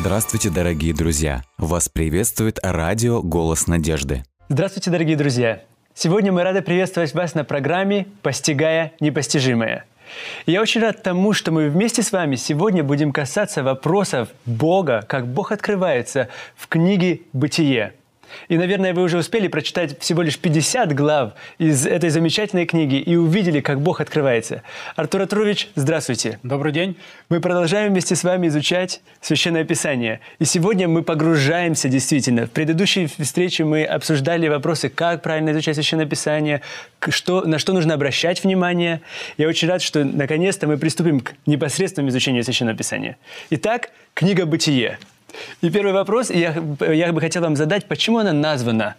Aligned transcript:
Здравствуйте, 0.00 0.48
дорогие 0.48 0.94
друзья! 0.94 1.44
Вас 1.58 1.90
приветствует 1.90 2.58
радио 2.62 3.20
«Голос 3.20 3.66
надежды». 3.66 4.24
Здравствуйте, 4.48 4.90
дорогие 4.90 5.14
друзья! 5.14 5.60
Сегодня 5.92 6.32
мы 6.32 6.42
рады 6.42 6.62
приветствовать 6.62 7.12
вас 7.12 7.34
на 7.34 7.44
программе 7.44 8.06
«Постигая 8.22 8.92
непостижимое». 9.00 9.84
Я 10.46 10.62
очень 10.62 10.80
рад 10.80 11.02
тому, 11.02 11.34
что 11.34 11.52
мы 11.52 11.68
вместе 11.68 12.02
с 12.02 12.12
вами 12.12 12.36
сегодня 12.36 12.82
будем 12.82 13.12
касаться 13.12 13.62
вопросов 13.62 14.30
Бога, 14.46 15.04
как 15.06 15.26
Бог 15.26 15.52
открывается 15.52 16.28
в 16.56 16.66
книге 16.66 17.20
«Бытие». 17.34 17.92
И, 18.48 18.56
наверное, 18.56 18.94
вы 18.94 19.02
уже 19.02 19.18
успели 19.18 19.48
прочитать 19.48 19.98
всего 20.00 20.22
лишь 20.22 20.38
50 20.38 20.94
глав 20.94 21.32
из 21.58 21.86
этой 21.86 22.10
замечательной 22.10 22.66
книги 22.66 22.96
и 22.96 23.16
увидели, 23.16 23.60
как 23.60 23.80
Бог 23.80 24.00
открывается. 24.00 24.62
Артур 24.96 25.22
Артурович, 25.22 25.68
здравствуйте. 25.74 26.38
Добрый 26.42 26.72
день. 26.72 26.96
Мы 27.28 27.40
продолжаем 27.40 27.92
вместе 27.92 28.16
с 28.16 28.24
вами 28.24 28.48
изучать 28.48 29.00
Священное 29.20 29.64
Писание. 29.64 30.20
И 30.38 30.44
сегодня 30.44 30.88
мы 30.88 31.02
погружаемся 31.02 31.88
действительно. 31.88 32.46
В 32.46 32.50
предыдущей 32.50 33.06
встрече 33.06 33.64
мы 33.64 33.84
обсуждали 33.84 34.48
вопросы, 34.48 34.88
как 34.88 35.22
правильно 35.22 35.50
изучать 35.50 35.76
Священное 35.76 36.06
Писание, 36.06 36.62
что, 37.08 37.42
на 37.42 37.58
что 37.58 37.72
нужно 37.72 37.94
обращать 37.94 38.42
внимание. 38.44 39.00
Я 39.38 39.48
очень 39.48 39.68
рад, 39.68 39.82
что 39.82 40.04
наконец-то 40.04 40.66
мы 40.66 40.76
приступим 40.76 41.20
к 41.20 41.34
непосредственному 41.46 42.10
изучению 42.10 42.44
Священного 42.44 42.76
Писания. 42.76 43.16
Итак, 43.50 43.90
книга 44.14 44.46
«Бытие». 44.46 44.98
И 45.60 45.70
первый 45.70 45.92
вопрос, 45.92 46.30
я, 46.30 46.54
я 46.80 47.12
бы 47.12 47.20
хотел 47.20 47.42
вам 47.42 47.56
задать, 47.56 47.86
почему 47.86 48.18
она 48.18 48.32
названа 48.32 48.96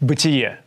«Бытие»? 0.00 0.60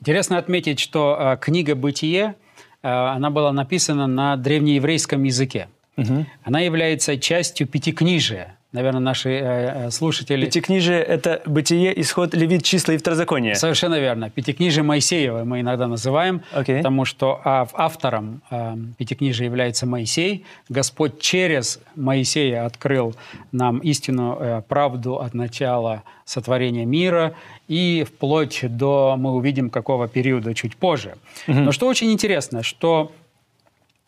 Интересно 0.00 0.38
отметить, 0.38 0.80
что 0.80 1.16
э, 1.18 1.36
книга 1.40 1.74
«Бытие», 1.74 2.34
э, 2.82 2.88
она 2.88 3.30
была 3.30 3.52
написана 3.52 4.06
на 4.06 4.36
древнееврейском 4.36 5.22
языке. 5.24 5.68
Угу. 5.96 6.26
Она 6.44 6.60
является 6.60 7.18
частью 7.18 7.66
пятикнижия– 7.66 8.56
наверное, 8.72 9.00
наши 9.00 9.30
э, 9.30 9.40
э, 9.86 9.90
слушатели... 9.90 10.44
Пятикнижие– 10.46 11.00
это 11.02 11.42
бытие, 11.46 11.98
исход, 12.00 12.34
левит, 12.34 12.62
числа 12.62 12.94
и 12.94 12.98
второзаконие. 12.98 13.54
Совершенно 13.54 13.98
верно. 13.98 14.30
Пятикнижие 14.30 14.82
Моисеева 14.82 15.44
мы 15.44 15.60
иногда 15.60 15.88
называем, 15.88 16.42
okay. 16.52 16.78
потому 16.78 17.04
что 17.04 17.40
автором 17.44 18.42
э, 18.50 18.76
Пятикнижия 18.96 19.46
является 19.46 19.86
Моисей. 19.86 20.44
Господь 20.68 21.20
через 21.20 21.80
Моисея 21.96 22.64
открыл 22.64 23.14
нам 23.52 23.78
истину, 23.78 24.36
э, 24.38 24.62
правду 24.68 25.18
от 25.18 25.34
начала 25.34 26.02
сотворения 26.24 26.84
мира 26.84 27.34
и 27.66 28.04
вплоть 28.04 28.60
до, 28.62 29.16
мы 29.18 29.32
увидим, 29.32 29.70
какого 29.70 30.06
периода 30.06 30.54
чуть 30.54 30.76
позже. 30.76 31.16
Mm-hmm. 31.46 31.60
Но 31.60 31.72
что 31.72 31.88
очень 31.88 32.12
интересно, 32.12 32.62
что 32.62 33.10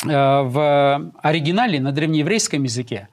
э, 0.05 0.08
в 0.08 1.12
оригинале 1.20 1.80
на 1.80 1.90
древнееврейском 1.90 2.62
языке 2.62 3.08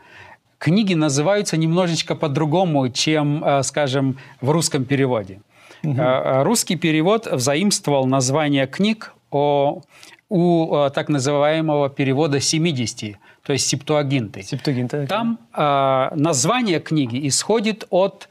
книги 0.59 0.93
называются 0.93 1.57
немножечко 1.57 2.15
по-другому, 2.15 2.89
чем, 2.89 3.43
э, 3.43 3.63
скажем, 3.63 4.17
в 4.41 4.51
русском 4.51 4.85
переводе. 4.85 5.41
Угу. 5.83 5.95
Русский 6.43 6.75
перевод 6.75 7.25
взаимствовал 7.31 8.05
название 8.05 8.67
книг 8.67 9.13
о, 9.31 9.81
у 10.27 10.89
так 10.93 11.07
называемого 11.07 11.89
перевода 11.89 12.41
70, 12.41 13.15
то 13.43 13.53
есть 13.53 13.67
септуагинты. 13.67 14.43
Септуагинты. 14.43 15.07
Там 15.07 15.39
э, 15.55 16.09
название 16.15 16.79
книги 16.81 17.27
исходит 17.27 17.85
от 17.89 18.27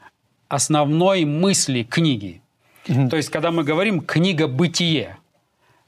основной 0.47 1.25
мысли 1.25 1.83
книги. 1.83 2.41
Угу. 2.87 3.09
То 3.09 3.17
есть, 3.17 3.29
когда 3.29 3.51
мы 3.51 3.63
говорим 3.63 4.01
«книга 4.01 4.47
бытие», 4.47 5.17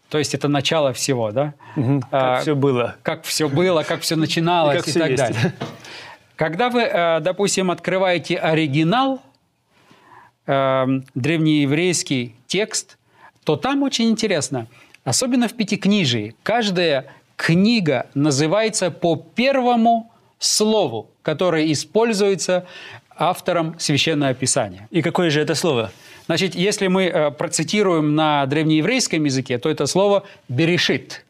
то 0.10 0.18
есть 0.18 0.36
это 0.36 0.48
начало 0.48 0.92
всего, 0.92 1.32
да? 1.32 1.54
Угу. 1.76 2.02
Как 2.02 2.10
а, 2.12 2.42
все 2.42 2.56
было. 2.56 2.96
Как 3.02 3.24
все 3.24 3.48
было, 3.48 3.84
как 3.84 4.02
все 4.02 4.16
начиналось 4.16 4.86
и, 4.88 4.90
и 4.90 4.94
так 4.94 5.10
есть. 5.10 5.24
далее. 5.24 5.54
Когда 6.42 6.72
вы, 6.72 6.82
э, 6.82 7.20
допустим, 7.20 7.70
открываете 7.70 8.36
оригинал, 8.36 9.22
э, 10.48 10.86
древнееврейский 11.14 12.34
текст, 12.48 12.98
то 13.44 13.58
там 13.58 13.84
очень 13.84 14.10
интересно, 14.10 14.66
особенно 15.04 15.48
в 15.48 15.54
Пятикнижии, 15.54 16.34
каждая 16.42 17.06
книга 17.36 18.08
называется 18.16 18.90
по 18.90 19.16
первому 19.16 20.12
слову, 20.40 21.12
которое 21.22 21.72
используется 21.72 22.66
автором 23.16 23.76
Священного 23.78 24.34
Писания. 24.34 24.88
И 24.90 25.04
какое 25.04 25.30
же 25.30 25.42
это 25.42 25.54
слово? 25.54 25.92
Значит, 26.26 26.56
если 26.56 26.88
мы 26.88 27.04
э, 27.04 27.30
процитируем 27.30 28.16
на 28.16 28.48
древнееврейском 28.48 29.24
языке, 29.26 29.60
то 29.60 29.70
это 29.70 29.86
слово 29.86 30.24
«берешит». 30.50 31.24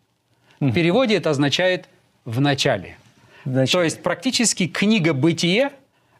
В 0.61 0.71
переводе 0.71 1.17
это 1.17 1.31
означает 1.31 1.89
«в 2.23 2.39
начале». 2.39 2.95
Значит... 3.45 3.73
То 3.73 3.83
есть 3.83 4.03
практически 4.03 4.67
книга 4.67 5.13
«Бытие» 5.13 5.71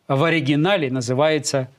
в 0.07 0.23
оригинале 0.23 0.89
называется 0.89 1.69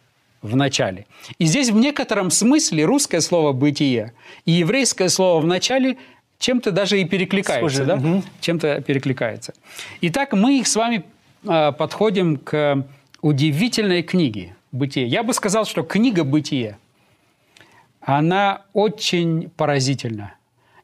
«в 0.41 0.56
начале». 0.56 1.06
И 1.38 1.44
здесь 1.44 1.70
в 1.70 1.76
некотором 1.76 2.30
смысле 2.30 2.84
русское 2.84 3.20
слово 3.20 3.52
«бытие» 3.52 4.12
и 4.44 4.52
еврейское 4.52 5.08
слово 5.08 5.41
«в 5.41 5.47
начале» 5.47 5.97
чем-то 6.38 6.72
даже 6.72 7.00
и 7.00 7.04
перекликаются, 7.04 7.84
да? 7.84 7.94
Угу. 7.94 8.22
Чем-то 8.41 8.81
перекликается. 8.81 9.54
Итак, 10.00 10.32
мы 10.32 10.58
их 10.58 10.66
с 10.66 10.75
вами 10.75 11.04
э, 11.44 11.72
подходим 11.72 12.36
к 12.36 12.84
удивительной 13.20 14.02
книге 14.02 14.56
«Бытие». 14.72 15.06
Я 15.06 15.22
бы 15.22 15.32
сказал, 15.34 15.64
что 15.64 15.82
книга 15.82 16.25
«Бытие» 16.25 16.78
она 18.00 18.62
очень 18.72 19.50
поразительна 19.56 20.34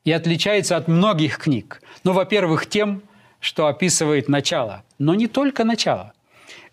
и 0.04 0.12
отличается 0.12 0.76
от 0.76 0.88
многих 0.88 1.38
книг. 1.38 1.82
Ну, 2.04 2.12
во-первых, 2.12 2.66
тем, 2.66 3.02
что 3.40 3.66
описывает 3.66 4.28
начало, 4.28 4.84
но 4.98 5.14
не 5.14 5.26
только 5.26 5.64
начало. 5.64 6.12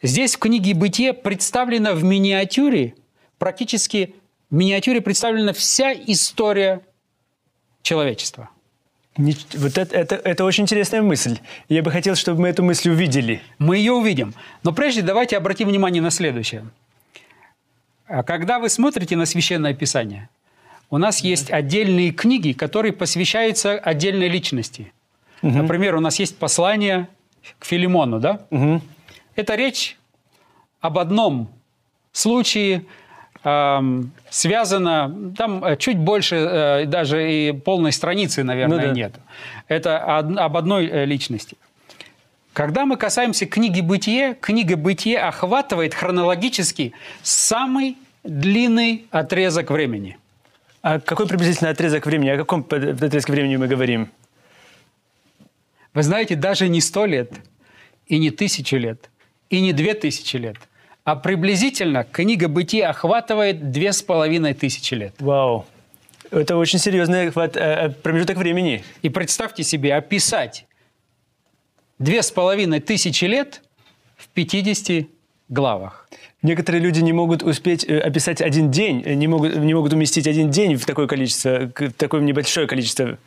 Здесь 0.01 0.35
в 0.35 0.39
книге 0.39 0.73
«Бытие» 0.73 1.13
представлена 1.13 1.93
в 1.93 2.03
миниатюре, 2.03 2.95
практически 3.37 4.15
в 4.49 4.55
миниатюре 4.55 5.01
представлена 5.01 5.53
вся 5.53 5.93
история 5.93 6.81
человечества. 7.81 8.49
Вот 9.17 9.77
это, 9.77 9.95
это, 9.95 10.15
это 10.15 10.43
очень 10.43 10.63
интересная 10.63 11.01
мысль. 11.01 11.39
Я 11.69 11.81
бы 11.83 11.91
хотел, 11.91 12.15
чтобы 12.15 12.41
мы 12.41 12.49
эту 12.49 12.63
мысль 12.63 12.89
увидели. 12.89 13.41
Мы 13.59 13.77
ее 13.77 13.93
увидим. 13.93 14.33
Но 14.63 14.73
прежде 14.73 15.01
давайте 15.01 15.37
обратим 15.37 15.69
внимание 15.69 16.01
на 16.01 16.11
следующее. 16.11 16.65
А 18.07 18.23
когда 18.23 18.59
вы 18.59 18.69
смотрите 18.69 19.15
на 19.15 19.25
Священное 19.25 19.73
Писание, 19.73 20.29
у 20.89 20.97
нас 20.97 21.21
есть 21.21 21.49
отдельные 21.49 22.11
книги, 22.11 22.51
которые 22.51 22.91
посвящаются 22.91 23.79
отдельной 23.79 24.27
личности. 24.27 24.93
Угу. 25.45 25.57
Например, 25.61 25.95
у 25.95 25.99
нас 25.99 26.19
есть 26.19 26.37
послание 26.37 27.07
к 27.59 27.65
Филимону, 27.65 28.19
да? 28.19 28.39
Угу. 28.49 28.81
Это 29.35 29.55
речь 29.55 29.97
об 30.81 30.97
одном 30.97 31.49
случае, 32.11 32.85
связано, 34.29 35.33
там 35.37 35.63
э, 35.63 35.77
чуть 35.77 35.99
больше, 35.99 36.35
э, 36.35 36.85
даже 36.85 37.31
и 37.31 37.51
полной 37.51 37.91
страницы, 37.91 38.43
наверное, 38.43 38.79
ну, 38.79 38.87
да. 38.87 38.91
нет. 38.91 39.15
Это 39.67 40.17
об 40.17 40.57
одной 40.57 40.87
э, 40.87 41.05
личности. 41.05 41.55
Когда 42.53 42.85
мы 42.85 42.97
касаемся 42.97 43.45
книги 43.45 43.81
«Бытие», 43.81 44.33
книга 44.33 44.75
«Бытие» 44.77 45.19
охватывает 45.19 45.93
хронологически 45.93 46.93
самый 47.21 47.97
длинный 48.23 49.05
отрезок 49.11 49.69
времени. 49.69 50.17
А 50.81 50.99
какой 50.99 51.27
приблизительно 51.27 51.69
отрезок 51.69 52.07
времени? 52.07 52.29
О 52.29 52.37
каком 52.37 52.61
отрезке 52.61 53.31
времени 53.31 53.57
мы 53.57 53.67
говорим? 53.67 54.09
Вы 55.95 56.03
знаете, 56.03 56.35
даже 56.35 56.67
не 56.67 56.81
сто 56.81 57.05
лет, 57.05 57.31
и 58.05 58.19
не 58.19 58.29
тысячу 58.29 58.75
лет, 58.75 59.09
и 59.49 59.61
не 59.61 59.71
две 59.71 59.93
тысячи 59.93 60.35
лет, 60.35 60.57
а 61.05 61.15
приблизительно 61.15 62.03
книга 62.03 62.49
«Бытие» 62.49 62.87
охватывает 62.87 63.71
две 63.71 63.93
с 63.93 64.01
половиной 64.01 64.53
тысячи 64.53 64.93
лет. 64.93 65.15
Вау! 65.19 65.65
Это 66.31 66.57
очень 66.57 66.79
серьезный 66.79 67.27
э, 67.27 67.31
э, 67.33 67.89
промежуток 67.89 68.35
времени. 68.37 68.83
И 69.03 69.09
представьте 69.09 69.63
себе, 69.63 69.95
описать 69.95 70.65
две 71.97 72.21
с 72.21 72.29
половиной 72.29 72.81
тысячи 72.81 73.23
лет 73.23 73.61
в 74.17 74.27
50 74.29 75.07
главах. 75.47 76.09
Некоторые 76.41 76.81
люди 76.81 76.99
не 76.99 77.13
могут 77.13 77.41
успеть 77.41 77.85
э, 77.87 77.99
описать 77.99 78.41
один 78.41 78.69
день, 78.69 79.01
не 79.05 79.27
могут, 79.27 79.55
не 79.55 79.73
могут 79.73 79.93
уместить 79.93 80.27
один 80.27 80.51
день 80.51 80.75
в 80.75 80.85
такое 80.85 81.07
количество, 81.07 81.69
такое 81.95 82.21
небольшое 82.21 82.67
количество 82.67 83.17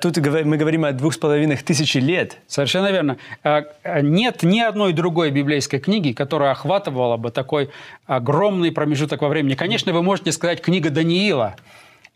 тут 0.00 0.18
мы 0.18 0.56
говорим 0.56 0.84
о 0.84 0.92
двух 0.92 1.14
с 1.14 1.18
половиной 1.18 1.56
тысячи 1.56 1.98
лет. 1.98 2.38
Совершенно 2.46 2.90
верно. 2.90 3.16
А, 3.42 3.64
а, 3.82 4.00
нет 4.00 4.42
ни 4.42 4.60
одной 4.60 4.92
другой 4.92 5.30
библейской 5.30 5.78
книги, 5.78 6.12
которая 6.12 6.52
охватывала 6.52 7.16
бы 7.16 7.30
такой 7.30 7.70
огромный 8.06 8.72
промежуток 8.72 9.22
во 9.22 9.28
времени. 9.28 9.54
Конечно, 9.54 9.92
вы 9.92 10.02
можете 10.02 10.32
сказать 10.32 10.60
книга 10.60 10.90
Даниила. 10.90 11.56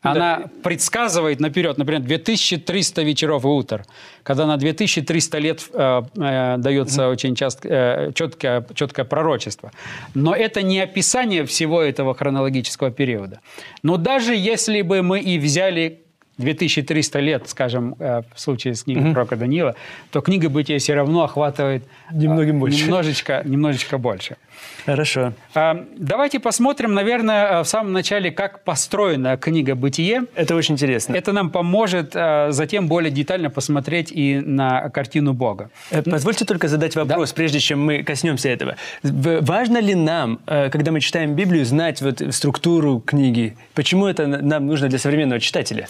Она 0.03 0.38
да. 0.38 0.50
предсказывает 0.62 1.41
наперед, 1.41 1.79
например, 1.79 2.03
2300 2.03 3.03
вечеров 3.03 3.44
и 3.44 3.49
утр, 3.49 3.85
когда 4.23 4.47
на 4.47 4.56
2300 4.56 5.38
лет 5.38 5.62
э, 5.73 6.02
э, 6.17 6.55
дается 6.59 7.02
mm-hmm. 7.02 7.11
очень 7.11 7.35
часто, 7.35 7.69
э, 7.69 8.12
четкое, 8.14 8.64
четкое 8.75 9.05
пророчество. 9.05 9.73
Но 10.14 10.35
это 10.35 10.62
не 10.62 10.81
описание 10.81 11.44
всего 11.44 11.82
этого 11.82 12.14
хронологического 12.14 12.91
периода. 12.91 13.41
Но 13.82 13.97
даже 13.97 14.37
если 14.37 14.82
бы 14.82 15.02
мы 15.02 15.19
и 15.19 15.38
взяли 15.38 16.06
2300 16.38 17.21
лет, 17.21 17.49
скажем, 17.49 17.94
э, 17.99 18.23
в 18.35 18.41
случае 18.41 18.75
с 18.75 18.85
книгой 18.85 19.12
пророка 19.12 19.37
Даниила, 19.37 19.75
то 20.11 20.21
книга 20.21 20.49
Бытия 20.49 20.79
все 20.79 20.94
равно 20.94 21.25
охватывает 21.25 21.85
Немногим 22.12 22.61
больше. 22.61 22.85
Немножечко, 22.85 23.43
немножечко 23.44 23.99
больше. 23.99 24.37
Хорошо. 24.85 25.33
А, 25.55 25.85
давайте 25.97 26.41
посмотрим, 26.41 26.94
наверное, 26.94 27.62
в 27.62 27.69
самом 27.69 27.93
начале, 27.93 28.31
как 28.31 28.65
построена 28.65 29.37
книга 29.37 29.75
«Бытие». 29.75 30.25
Это 30.35 30.55
очень 30.55 30.75
интересно. 30.75 31.15
Это 31.15 31.33
нам 31.33 31.50
поможет 31.50 32.12
затем 32.12 32.88
более 32.88 33.11
детально 33.11 33.50
посмотреть 33.50 34.12
и 34.12 34.41
на 34.41 34.88
картину 34.91 35.33
Бога. 35.33 35.71
Э, 35.91 36.03
позвольте 36.03 36.44
только 36.44 36.69
задать 36.69 36.97
вопрос, 36.97 37.31
да. 37.31 37.35
прежде 37.35 37.61
чем 37.61 37.85
мы 37.85 38.03
коснемся 38.03 38.49
этого. 38.49 38.77
Важно 39.03 39.79
ли 39.79 39.94
нам, 39.94 40.41
э, 40.47 40.71
когда 40.71 40.93
мы 40.93 41.00
читаем 41.00 41.35
Библию, 41.35 41.65
знать 41.65 42.03
вот 42.03 42.23
структуру 42.31 43.00
книги? 43.00 43.56
Почему 43.75 44.06
это 44.06 44.27
нам 44.27 44.67
нужно 44.67 44.88
для 44.88 44.99
современного 44.99 45.41
читателя? 45.41 45.88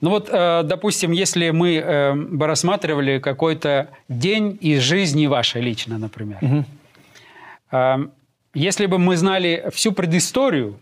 Ну 0.00 0.10
вот, 0.10 0.28
э, 0.30 0.62
допустим, 0.64 1.12
если 1.12 1.50
мы 1.50 2.28
бы 2.30 2.46
рассматривали 2.46 3.18
какой-то 3.18 3.88
день 4.08 4.56
из 4.60 4.80
жизни 4.80 5.26
вашей 5.26 5.60
лично, 5.62 5.98
например, 5.98 6.38
угу. 6.40 6.64
Если 8.54 8.86
бы 8.86 8.98
мы 8.98 9.16
знали 9.16 9.68
всю 9.72 9.92
предысторию, 9.92 10.80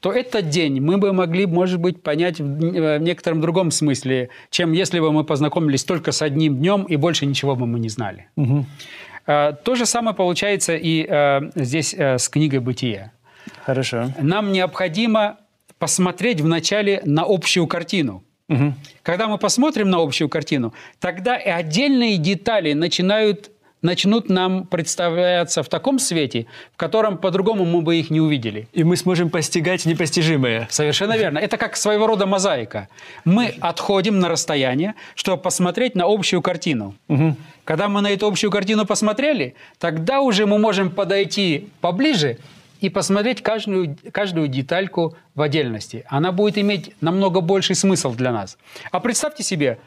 то 0.00 0.12
этот 0.12 0.48
день 0.48 0.80
мы 0.80 0.98
бы 0.98 1.12
могли, 1.12 1.46
может 1.46 1.80
быть, 1.80 2.02
понять 2.02 2.40
в 2.40 2.98
некотором 2.98 3.40
другом 3.40 3.70
смысле, 3.70 4.28
чем 4.50 4.72
если 4.72 5.00
бы 5.00 5.12
мы 5.12 5.24
познакомились 5.24 5.84
только 5.84 6.12
с 6.12 6.22
одним 6.22 6.58
днем 6.58 6.84
и 6.84 6.96
больше 6.96 7.26
ничего 7.26 7.56
бы 7.56 7.66
мы 7.66 7.78
не 7.78 7.88
знали. 7.88 8.28
Угу. 8.36 8.66
То 9.26 9.74
же 9.74 9.86
самое 9.86 10.16
получается 10.16 10.74
и 10.74 11.06
э, 11.08 11.50
здесь 11.54 11.94
э, 11.94 12.18
с 12.18 12.28
книгой 12.28 12.60
«Бытие». 12.60 13.12
Хорошо. 13.64 14.08
Нам 14.18 14.52
необходимо 14.52 15.36
посмотреть 15.80 16.40
вначале 16.40 17.00
на 17.04 17.24
общую 17.26 17.66
картину. 17.66 18.22
Угу. 18.48 18.74
Когда 19.02 19.26
мы 19.26 19.38
посмотрим 19.38 19.90
на 19.90 19.98
общую 20.00 20.28
картину, 20.28 20.72
тогда 21.00 21.36
и 21.36 21.48
отдельные 21.48 22.18
детали 22.18 22.74
начинают 22.74 23.50
начнут 23.82 24.28
нам 24.28 24.66
представляться 24.66 25.62
в 25.62 25.68
таком 25.70 25.98
свете, 25.98 26.44
в 26.74 26.76
котором 26.76 27.16
по-другому 27.16 27.64
мы 27.64 27.80
бы 27.80 27.96
их 27.96 28.10
не 28.10 28.20
увидели. 28.20 28.68
И 28.74 28.84
мы 28.84 28.94
сможем 28.94 29.30
постигать 29.30 29.86
непостижимое. 29.86 30.68
Совершенно 30.70 31.16
верно. 31.16 31.38
Это 31.38 31.56
как 31.56 31.76
своего 31.76 32.06
рода 32.06 32.26
мозаика. 32.26 32.88
Мы 33.24 33.54
отходим 33.60 34.20
на 34.20 34.28
расстояние, 34.28 34.96
чтобы 35.14 35.42
посмотреть 35.42 35.94
на 35.94 36.04
общую 36.04 36.42
картину. 36.42 36.94
Угу. 37.08 37.36
Когда 37.64 37.88
мы 37.88 38.02
на 38.02 38.10
эту 38.10 38.26
общую 38.26 38.50
картину 38.50 38.84
посмотрели, 38.84 39.54
тогда 39.78 40.20
уже 40.20 40.44
мы 40.44 40.58
можем 40.58 40.90
подойти 40.90 41.70
поближе 41.80 42.36
и 42.80 42.88
посмотреть 42.88 43.42
каждую, 43.42 43.96
каждую 44.12 44.48
детальку 44.48 45.16
в 45.34 45.42
отдельности. 45.42 46.04
Она 46.08 46.32
будет 46.32 46.58
иметь 46.58 46.94
намного 47.00 47.40
больший 47.40 47.76
смысл 47.76 48.14
для 48.14 48.32
нас. 48.32 48.58
А 48.90 49.00
представьте 49.00 49.42
себе, 49.42 49.78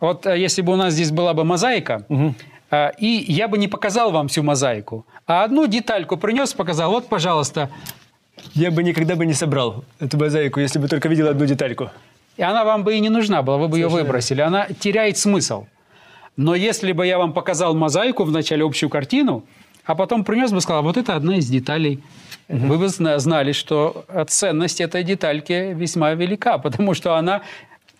вот 0.00 0.26
э, 0.26 0.38
если 0.38 0.62
бы 0.62 0.72
у 0.72 0.76
нас 0.76 0.94
здесь 0.94 1.10
была 1.10 1.34
бы 1.34 1.44
мозаика, 1.44 2.04
угу. 2.08 2.34
И 2.98 3.24
я 3.28 3.48
бы 3.48 3.56
не 3.56 3.66
показал 3.66 4.10
вам 4.10 4.28
всю 4.28 4.42
мозаику, 4.42 5.06
а 5.26 5.42
одну 5.44 5.66
детальку 5.66 6.18
принес, 6.18 6.52
показал, 6.52 6.90
вот, 6.90 7.08
пожалуйста. 7.08 7.70
Я 8.52 8.70
бы 8.70 8.82
никогда 8.82 9.16
бы 9.16 9.24
не 9.24 9.32
собрал 9.32 9.84
эту 9.98 10.18
мозаику, 10.18 10.60
если 10.60 10.78
бы 10.78 10.86
только 10.86 11.08
видел 11.08 11.28
одну 11.28 11.46
детальку. 11.46 11.90
И 12.36 12.42
она 12.42 12.64
вам 12.64 12.84
бы 12.84 12.94
и 12.94 13.00
не 13.00 13.08
нужна 13.08 13.42
была, 13.42 13.56
вы 13.56 13.68
бы 13.68 13.76
Совершенно. 13.76 13.96
ее 13.96 14.04
выбросили. 14.04 14.40
Она 14.42 14.66
теряет 14.66 15.16
смысл. 15.16 15.66
Но 16.36 16.54
если 16.54 16.92
бы 16.92 17.06
я 17.06 17.18
вам 17.18 17.32
показал 17.32 17.74
мозаику, 17.74 18.24
вначале 18.24 18.64
общую 18.64 18.90
картину, 18.90 19.44
а 19.88 19.94
потом 19.94 20.22
принес 20.22 20.52
бы 20.52 20.58
и 20.58 20.60
сказал, 20.60 20.82
вот 20.82 20.98
это 20.98 21.16
одна 21.16 21.36
из 21.36 21.48
деталей. 21.48 22.02
Угу. 22.48 22.66
Вы 22.66 22.78
бы 22.78 22.88
знали, 22.88 23.52
что 23.52 24.04
ценность 24.28 24.82
этой 24.82 25.02
детальки 25.02 25.72
весьма 25.72 26.12
велика, 26.12 26.58
потому 26.58 26.92
что 26.92 27.14
она 27.14 27.40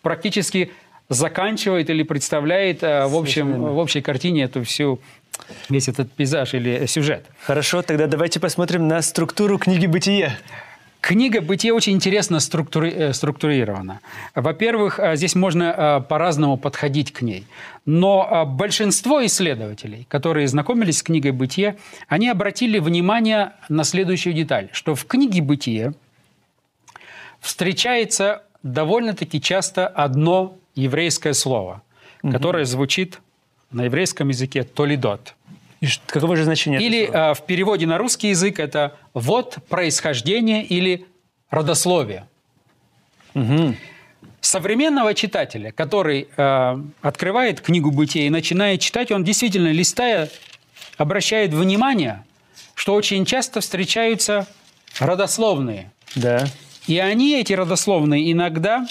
практически 0.02 0.70
заканчивает 1.08 1.88
или 1.88 2.02
представляет 2.02 2.82
э, 2.82 3.06
в, 3.06 3.16
общем, 3.16 3.62
в 3.62 3.78
общей 3.78 4.02
картине 4.02 4.42
эту 4.42 4.64
всю 4.64 5.00
весь 5.70 5.88
этот 5.88 6.12
пейзаж 6.12 6.52
или 6.52 6.84
сюжет. 6.84 7.24
Хорошо, 7.42 7.80
тогда 7.80 8.06
давайте 8.06 8.38
посмотрим 8.38 8.86
на 8.86 9.00
структуру 9.00 9.56
книги 9.56 9.86
«Бытие». 9.86 10.36
Книга 11.00 11.40
«Бытие» 11.40 11.72
очень 11.72 11.92
интересно 11.92 12.40
структури 12.40 12.90
э, 12.90 13.12
структурирована. 13.12 14.00
Во-первых, 14.34 14.98
э, 14.98 15.16
здесь 15.16 15.34
можно 15.34 16.04
по-разному 16.08 16.56
подходить 16.56 17.12
к 17.12 17.22
ней. 17.22 17.46
Но 17.86 18.44
большинство 18.46 19.24
исследователей, 19.24 20.06
которые 20.08 20.48
знакомились 20.48 20.98
с 20.98 21.02
книгой 21.02 21.30
«Бытие», 21.30 21.76
они 22.08 22.28
обратили 22.28 22.78
внимание 22.78 23.52
на 23.68 23.84
следующую 23.84 24.34
деталь, 24.34 24.68
что 24.72 24.94
в 24.94 25.06
книге 25.06 25.40
«Бытие» 25.40 25.94
встречается 27.40 28.42
довольно-таки 28.62 29.40
часто 29.40 29.86
одно 29.86 30.56
еврейское 30.74 31.32
слово, 31.32 31.82
угу. 32.22 32.32
которое 32.32 32.64
звучит 32.64 33.20
на 33.70 33.84
еврейском 33.84 34.28
языке 34.28 34.64
«толидот». 34.64 35.34
И 35.80 35.86
каково 36.06 36.36
же 36.36 36.44
значение 36.44 36.80
Или 36.80 37.08
э, 37.08 37.34
в 37.34 37.42
переводе 37.42 37.86
на 37.86 37.98
русский 37.98 38.28
язык 38.28 38.58
это 38.58 38.96
«вот 39.14 39.58
происхождение» 39.68 40.64
или 40.64 41.06
«родословие». 41.50 42.26
Угу. 43.34 43.76
Современного 44.40 45.14
читателя, 45.14 45.70
который 45.70 46.28
э, 46.36 46.82
открывает 47.02 47.60
книгу 47.60 47.90
«Бытие» 47.90 48.26
и 48.26 48.30
начинает 48.30 48.80
читать, 48.80 49.12
он 49.12 49.22
действительно, 49.22 49.70
листая, 49.70 50.30
обращает 50.96 51.52
внимание, 51.54 52.24
что 52.74 52.94
очень 52.94 53.24
часто 53.24 53.60
встречаются 53.60 54.46
родословные. 54.98 55.92
Да. 56.16 56.46
И 56.86 56.98
они, 56.98 57.38
эти 57.38 57.52
родословные, 57.52 58.32
иногда 58.32 58.86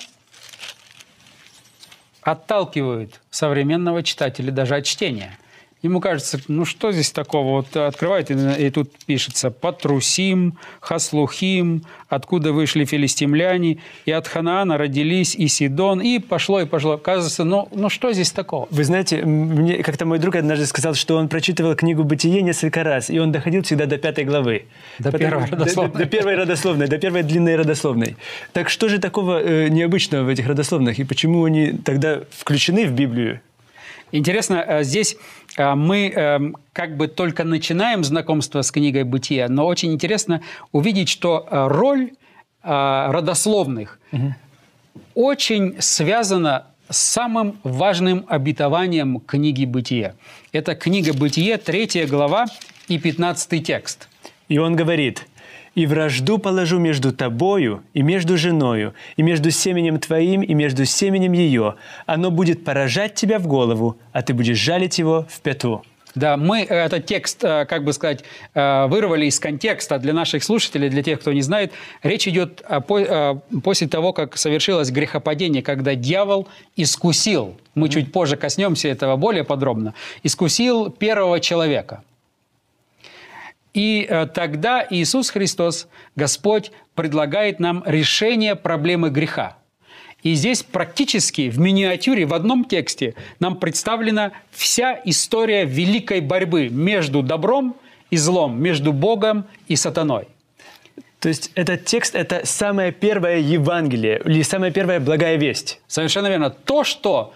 отталкивают 2.22 3.22
современного 3.30 4.04
читателя 4.04 4.52
даже 4.52 4.76
от 4.76 4.86
чтения. 4.86 5.38
Ему 5.84 6.00
кажется, 6.00 6.40
ну 6.48 6.66
что 6.66 6.92
здесь 6.92 7.12
такого? 7.12 7.58
Вот 7.58 7.78
открывает, 7.78 8.32
и, 8.32 8.70
тут 8.72 8.92
пишется 9.06 9.52
«Патрусим, 9.52 10.58
Хаслухим, 10.80 11.84
откуда 12.10 12.52
вышли 12.52 12.84
филистимляне, 12.84 13.78
и 14.06 14.12
от 14.12 14.28
Ханаана 14.28 14.80
родились 14.80 15.36
и 15.36 15.48
Сидон», 15.48 16.02
и 16.02 16.18
пошло, 16.18 16.62
и 16.62 16.66
пошло. 16.66 16.98
Кажется, 16.98 17.44
ну, 17.44 17.68
ну 17.72 17.90
что 17.90 18.12
здесь 18.12 18.32
такого? 18.32 18.68
Вы 18.72 18.84
знаете, 18.84 19.24
мне 19.24 19.84
как-то 19.84 20.06
мой 20.06 20.18
друг 20.18 20.36
однажды 20.36 20.66
сказал, 20.66 20.96
что 20.96 21.16
он 21.16 21.30
прочитывал 21.30 21.76
книгу 21.76 22.04
«Бытие» 22.04 22.42
несколько 22.42 22.84
раз, 22.84 23.12
и 23.12 23.20
он 23.20 23.32
доходил 23.32 23.62
всегда 23.62 23.86
до 23.86 23.98
пятой 23.98 24.24
главы. 24.24 24.66
До 24.98 25.12
Потому, 25.12 25.30
первой 25.30 25.46
родословной. 25.46 25.94
До, 25.94 26.00
до 26.00 26.06
первой 26.06 26.36
родословной, 26.36 26.88
до 26.88 26.98
первой 26.98 27.24
длинной 27.24 27.56
родословной. 27.56 28.16
Так 28.52 28.70
что 28.70 28.90
же 28.90 28.98
такого 28.98 29.40
э, 29.44 29.68
необычного 29.68 30.24
в 30.24 30.30
этих 30.30 30.48
родословных, 30.48 30.98
и 30.98 31.04
почему 31.04 31.44
они 31.44 31.72
тогда 31.72 32.22
включены 32.32 32.88
в 32.88 32.94
Библию? 32.94 33.42
Интересно, 34.12 34.64
э, 34.66 34.84
здесь 34.84 35.18
э, 35.58 35.76
мы 35.76 36.12
э, 36.16 36.40
как 36.74 36.96
бы 36.96 37.08
только 37.08 37.44
начинаем 37.44 38.04
знакомство 38.04 38.62
с 38.62 38.72
книгой 38.72 39.04
«Бытия», 39.04 39.48
но 39.50 39.66
очень 39.66 39.94
интересно 39.94 40.42
увидеть, 40.72 41.10
что 41.10 41.48
роль 41.52 42.12
родословных 42.64 44.00
угу. 44.12 44.36
очень 45.14 45.78
связана 45.80 46.66
с 46.90 46.98
самым 46.98 47.60
важным 47.64 48.26
обетованием 48.28 49.22
книги 49.22 49.64
«Бытие». 49.64 50.16
Это 50.52 50.76
книга 50.76 51.14
«Бытие», 51.14 51.58
третья 51.58 52.06
глава 52.08 52.46
и 52.90 52.98
пятнадцатый 52.98 53.60
текст. 53.60 54.10
И 54.50 54.58
он 54.58 54.76
говорит– 54.76 55.26
и 55.78 55.86
вражду 55.86 56.40
положу 56.40 56.80
между 56.80 57.14
тобою 57.14 57.84
и 57.94 58.02
между 58.02 58.36
женою, 58.36 58.96
и 59.16 59.22
между 59.22 59.52
семенем 59.52 60.00
твоим 60.00 60.42
и 60.42 60.56
между 60.56 60.86
семенем 60.86 61.34
ее. 61.34 61.76
Оно 62.08 62.32
будет 62.32 62.66
поражать 62.66 63.14
тебя 63.14 63.38
в 63.38 63.46
голову, 63.46 63.96
а 64.12 64.24
ты 64.24 64.34
будешь 64.34 64.58
жалить 64.58 64.98
его 64.98 65.28
в 65.30 65.40
пяту». 65.42 65.84
Да, 66.16 66.36
мы 66.36 66.64
этот 66.64 67.06
текст, 67.06 67.44
э, 67.44 67.66
как 67.66 67.84
бы 67.84 67.94
сказать, 67.94 68.24
э, 68.56 68.88
вырвали 68.88 69.28
из 69.28 69.40
контекста 69.40 70.00
для 70.00 70.14
наших 70.14 70.44
слушателей, 70.44 70.90
для 70.90 71.04
тех, 71.04 71.20
кто 71.20 71.32
не 71.32 71.44
знает. 71.44 71.74
Речь 72.02 72.28
идет 72.28 72.64
после 73.64 73.88
того, 73.88 74.14
как 74.14 74.36
совершилось 74.36 74.90
грехопадение, 74.90 75.62
когда 75.62 75.94
дьявол 75.94 76.48
искусил, 76.76 77.56
мы 77.76 77.90
чуть 77.90 78.12
позже 78.12 78.36
коснемся 78.36 78.88
этого 78.88 79.16
более 79.16 79.44
подробно, 79.44 79.94
искусил 80.24 80.90
первого 80.90 81.40
человека– 81.40 82.02
и 83.78 84.08
э, 84.10 84.26
тогда 84.26 84.86
Иисус 84.90 85.30
Христос, 85.30 85.88
Господь, 86.16 86.72
предлагает 86.96 87.60
нам 87.60 87.84
решение 87.86 88.56
проблемы 88.56 89.12
греха. 89.12 89.58
И 90.24 90.34
здесь 90.34 90.64
практически 90.64 91.50
в 91.50 91.60
миниатюре, 91.60 92.26
в 92.26 92.34
одном 92.34 92.66
тексте, 92.66 93.14
нам 93.40 93.56
представлена 93.56 94.32
вся 94.50 95.00
история 95.06 95.64
великой 95.64 96.22
борьбы 96.22 96.70
между 96.70 97.22
добром 97.22 97.76
и 98.10 98.18
злом, 98.18 98.60
между 98.60 98.94
Богом 98.94 99.46
и 99.68 99.76
сатаной. 99.76 100.28
То 101.20 101.30
есть 101.30 101.52
этот 101.54 101.86
текст– 101.86 102.16
это 102.16 102.48
самое 102.48 102.92
первое 102.92 103.38
Евангелие 103.38 104.20
или 104.26 104.42
самая 104.42 104.72
первая 104.72 105.00
благая 105.00 105.36
весть? 105.36 105.82
Совершенно 105.88 106.28
верно. 106.28 106.50
То, 106.50 106.84
что, 106.84 107.32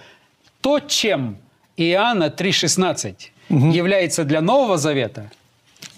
то, 0.62 0.80
чем 0.80 1.38
Иоанна 1.78 2.34
3,16 2.36 3.16
угу. 3.50 3.70
является 3.70 4.24
для 4.24 4.42
Нового 4.42 4.78
Завета– 4.78 5.30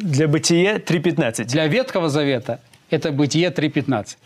для 0.04 0.28
Бытие 0.28 0.76
3.15. 0.78 1.46
Для 1.46 1.68
Ветхого 1.68 2.10
Завета 2.10 2.60
это 2.90 3.12
Бытие 3.12 3.50
3.15. 3.50 4.18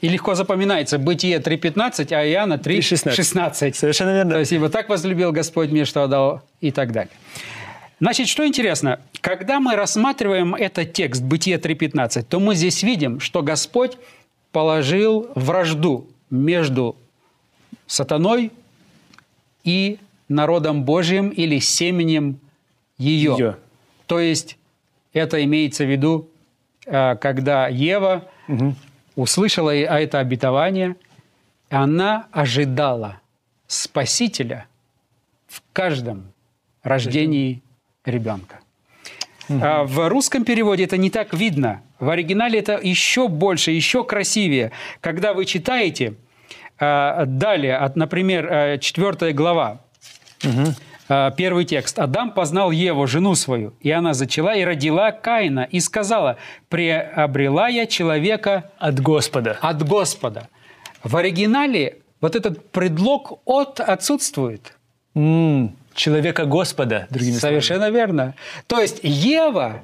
И 0.00 0.08
легко 0.08 0.34
запоминается 0.34 0.98
Бытие 0.98 1.38
3.15, 1.38 2.12
а 2.12 2.26
Иоанна 2.26 2.54
3.16. 2.54 3.74
Совершенно 3.74 4.10
верно. 4.14 4.32
То 4.32 4.38
есть, 4.40 4.52
ибо 4.52 4.68
так 4.68 4.88
возлюбил 4.88 5.32
Господь 5.32 5.70
мир, 5.70 5.86
что 5.86 6.04
отдал 6.04 6.42
и 6.60 6.70
так 6.70 6.92
далее. 6.92 7.12
Значит, 8.00 8.28
что 8.28 8.46
интересно, 8.46 9.00
когда 9.20 9.60
мы 9.60 9.76
рассматриваем 9.76 10.54
этот 10.54 10.92
текст 10.92 11.22
Бытие 11.22 11.58
3.15, 11.58 12.24
то 12.24 12.40
мы 12.40 12.54
здесь 12.54 12.82
видим, 12.82 13.20
что 13.20 13.42
Господь 13.42 13.96
положил 14.52 15.30
вражду 15.34 16.06
между 16.30 16.96
сатаной 17.86 18.50
и 19.62 19.98
народом 20.28 20.84
Божьим 20.84 21.28
или 21.28 21.58
семенем 21.58 22.38
ее. 22.98 23.36
ее. 23.38 23.56
То 24.06 24.20
есть 24.20 24.58
это 25.14 25.42
имеется 25.44 25.84
в 25.84 25.90
виду, 25.90 26.28
э, 26.84 27.16
когда 27.16 27.68
Ева 27.68 28.28
угу. 28.48 28.74
услышала 29.16 29.74
это 29.74 30.18
обетование, 30.18 30.96
она 31.70 32.26
ожидала 32.32 33.20
Спасителя 33.66 34.66
в 35.46 35.62
каждом 35.72 36.32
рождении 36.82 37.62
ребенка. 38.04 38.60
Угу. 39.48 39.58
В 39.84 40.08
русском 40.08 40.44
переводе 40.44 40.84
это 40.84 40.96
не 40.96 41.10
так 41.10 41.32
видно. 41.32 41.82
В 41.98 42.08
оригинале 42.08 42.58
это 42.58 42.78
еще 42.82 43.28
больше, 43.28 43.70
еще 43.70 44.04
красивее. 44.04 44.72
Когда 45.00 45.32
вы 45.32 45.44
читаете 45.44 46.14
э, 46.78 47.24
далее, 47.26 47.92
например, 47.94 48.78
4 48.78 49.16
э, 49.20 49.32
глава, 49.32 49.80
угу. 50.44 50.74
Первый 51.08 51.64
текст. 51.64 51.98
«Адам 51.98 52.32
познал 52.32 52.70
Еву, 52.70 53.06
жену 53.06 53.34
свою, 53.34 53.74
и 53.80 53.90
она 53.90 54.14
зачала 54.14 54.54
и 54.54 54.64
родила 54.64 55.10
Каина, 55.12 55.68
и 55.70 55.80
сказала, 55.80 56.36
приобрела 56.68 57.68
я 57.68 57.86
человека 57.86 58.70
от 58.78 59.00
Господа». 59.00 59.58
От 59.60 59.82
Господа. 59.86 60.48
В 61.02 61.16
оригинале 61.16 61.98
вот 62.20 62.36
этот 62.36 62.70
предлог 62.70 63.40
«от» 63.44 63.80
отсутствует. 63.80 64.76
Mm 65.14 65.70
человека 65.94 66.44
Господа, 66.44 67.06
другими 67.10 67.36
Совершенно 67.36 67.86
словами. 67.86 67.96
верно. 67.96 68.34
То 68.66 68.80
есть 68.80 69.00
Ева 69.02 69.82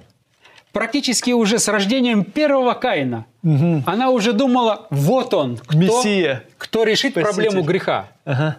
практически 0.73 1.31
уже 1.31 1.59
с 1.59 1.69
рождением 1.69 2.25
первого 2.25 2.75
Каина, 2.75 3.27
угу. 3.43 3.83
она 3.87 4.11
уже 4.11 4.33
думала, 4.33 4.87
вот 4.91 5.33
он, 5.35 5.57
кто, 5.57 5.79
Мессия. 5.79 6.45
кто 6.59 6.85
решит 6.85 7.13
Спаситель. 7.13 7.33
проблему 7.33 7.63
греха. 7.63 8.09
Ага. 8.25 8.57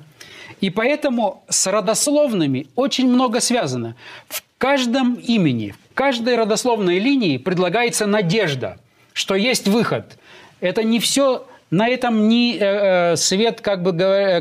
И 0.61 0.69
поэтому 0.69 1.43
с 1.49 1.67
родословными 1.67 2.67
очень 2.75 3.09
много 3.09 3.41
связано. 3.41 3.95
В 4.29 4.43
каждом 4.57 5.15
имени, 5.15 5.75
в 5.91 5.93
каждой 5.93 6.35
родословной 6.35 6.99
линии 6.99 7.37
предлагается 7.37 8.05
надежда, 8.05 8.77
что 9.13 9.35
есть 9.35 9.67
выход. 9.67 10.17
Это 10.59 10.83
не 10.83 10.99
все 10.99 11.45
на 11.71 11.87
этом 11.87 12.29
не 12.29 12.57
э, 12.57 13.13
э 13.13 13.15
свет, 13.15 13.61
как 13.61 13.81
бы 13.81 13.91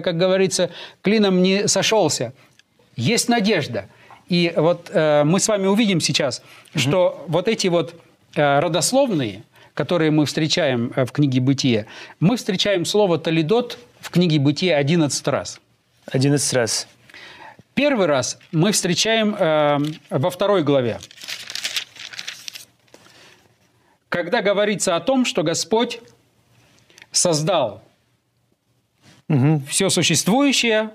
как 0.05 0.17
говорится, 0.17 0.71
клином 1.03 1.43
не 1.43 1.67
сошелся 1.69 2.33
есть 3.00 3.29
надежда. 3.29 3.87
И 4.29 4.53
вот 4.55 4.91
э, 4.93 5.25
мы 5.25 5.41
с 5.41 5.49
вами 5.49 5.67
увидим 5.67 6.00
сейчас, 6.00 6.43
что 6.75 7.09
угу. 7.25 7.33
вот 7.33 7.49
эти 7.49 7.67
вот 7.67 7.95
э, 8.37 8.61
родословные, 8.61 9.43
которые 9.75 10.11
мы 10.12 10.27
встречаем 10.27 10.93
э, 10.95 11.05
в 11.05 11.12
книге 11.12 11.41
«Бытие», 11.41 11.87
мы 12.21 12.37
встречаем 12.37 12.85
слово 12.85 13.19
«талидот» 13.19 13.79
в 14.00 14.11
книге 14.11 14.39
«Бытие» 14.39 14.77
11 14.77 15.27
раз. 15.29 15.61
11 16.11 16.52
раз. 16.55 16.88
Первый 17.75 18.07
раз 18.07 18.38
мы 18.52 18.73
встречаем 18.73 19.35
э, 19.38 19.79
во 20.11 20.31
второй 20.31 20.62
главе, 20.62 20.99
когда 24.09 24.43
говорится 24.43 24.97
о 24.97 25.00
том, 25.00 25.25
что 25.25 25.43
Господь 25.43 26.00
создал 27.12 27.83
угу. 29.29 29.62
все 29.69 29.88
существующее 29.88 30.90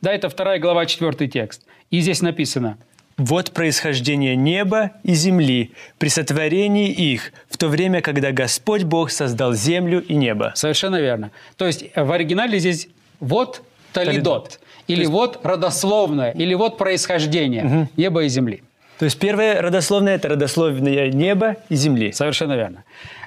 да, 0.00 0.12
это 0.12 0.28
вторая 0.28 0.60
глава, 0.60 0.86
четвертый 0.86 1.26
текст. 1.26 1.62
И 1.90 2.00
здесь 2.00 2.22
написано. 2.22 2.78
«Вот 3.16 3.50
происхождение 3.50 4.36
неба 4.36 4.92
и 5.02 5.12
земли 5.14 5.72
при 5.98 6.06
сотворении 6.08 6.92
их, 6.92 7.32
в 7.50 7.56
то 7.56 7.66
время, 7.66 8.00
когда 8.00 8.30
Господь 8.30 8.84
Бог 8.84 9.10
создал 9.10 9.54
землю 9.54 10.00
и 10.00 10.14
небо». 10.14 10.52
Совершенно 10.54 11.00
верно. 11.00 11.32
То 11.56 11.66
есть 11.66 11.84
в 11.96 12.12
оригинале 12.12 12.60
здесь 12.60 12.88
«вот 13.18 13.62
талидот», 14.06 14.60
или 14.86 15.00
есть... 15.00 15.10
«вот 15.10 15.40
родословное», 15.44 16.32
или 16.32 16.54
«вот 16.54 16.78
происхождение 16.78 17.64
угу. 17.64 17.88
неба 17.96 18.24
и 18.24 18.28
земли». 18.28 18.62
То 18.98 19.04
есть 19.04 19.18
первое 19.18 19.62
родословное– 19.62 20.14
это 20.16 20.28
родословное 20.28 21.10
неба 21.12 21.56
и 21.68 21.76
земли. 21.76 22.12
Совершенно 22.12 22.54
верно. 22.54 22.84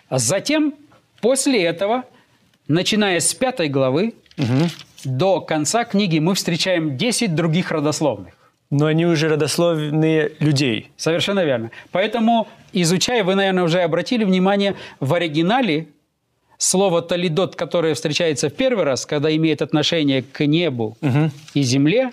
Затем, 0.10 0.74
после 1.22 1.64
этого, 1.64 2.04
начиная 2.68 3.20
с 3.22 3.34
пятой 3.34 3.70
главы, 3.70 4.14
угу 4.38 4.68
до 5.06 5.42
конца 5.42 5.84
книги 5.86 6.20
мы 6.20 6.36
встречаем 6.36 6.98
10 6.98 7.36
других 7.36 7.72
родословных. 7.72 8.34
Но 8.70 8.86
они 8.86 9.06
уже 9.06 9.28
родословные 9.28 10.32
людей. 10.40 10.92
Совершенно 10.96 11.44
верно. 11.44 11.72
Поэтому, 11.92 12.48
изучая, 12.72 13.24
вы, 13.24 13.36
наверное, 13.36 13.64
уже 13.64 13.82
обратили 13.82 14.24
внимание, 14.24 14.76
в 15.00 15.14
оригинале 15.14 15.88
слово 16.62 17.02
«талидот», 17.02 17.56
которое 17.56 17.94
встречается 17.94 18.50
в 18.50 18.54
первый 18.54 18.84
раз, 18.84 19.06
когда 19.06 19.36
имеет 19.36 19.62
отношение 19.62 20.22
к 20.24 20.46
небу 20.46 20.98
угу. 21.02 21.32
и 21.54 21.62
земле, 21.62 22.12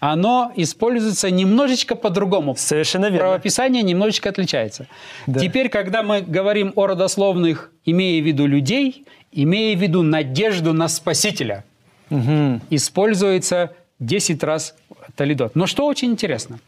оно 0.00 0.52
используется 0.56 1.30
немножечко 1.30 1.94
по-другому. 1.94 2.56
Совершенно 2.56 3.06
верно. 3.06 3.18
Правописание 3.20 3.82
немножечко 3.82 4.28
отличается. 4.28 4.86
Да. 5.26 5.40
Теперь, 5.40 5.68
когда 5.68 6.02
мы 6.02 6.20
говорим 6.20 6.72
о 6.76 6.86
родословных, 6.86 7.70
имея 7.84 8.22
в 8.22 8.26
виду 8.26 8.46
людей, 8.46 9.04
имея 9.32 9.76
в 9.76 9.80
виду 9.80 10.02
надежду 10.02 10.72
на 10.72 10.88
Спасителя– 10.88 11.64
угу. 12.10 12.60
используется 12.70 13.72
10 14.00 14.42
раз 14.42 14.74
талидот. 15.16 15.54
Но 15.54 15.66
что 15.66 15.86
очень 15.86 16.12
интересно, 16.12 16.58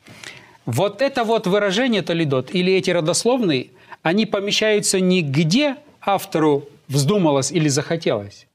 вот 0.64 1.02
это 1.02 1.25
вот 1.25 1.47
выражение 1.47 2.02
талидот 2.02 2.54
или 2.54 2.73
эти 2.73 2.90
родословные, 2.90 3.68
они 4.02 4.26
помещаются 4.26 5.00
не 5.00 5.23
где 5.23 5.76
автору 6.00 6.68
вздумалось 6.88 7.50
или 7.52 7.69
захотелось, 7.69 8.47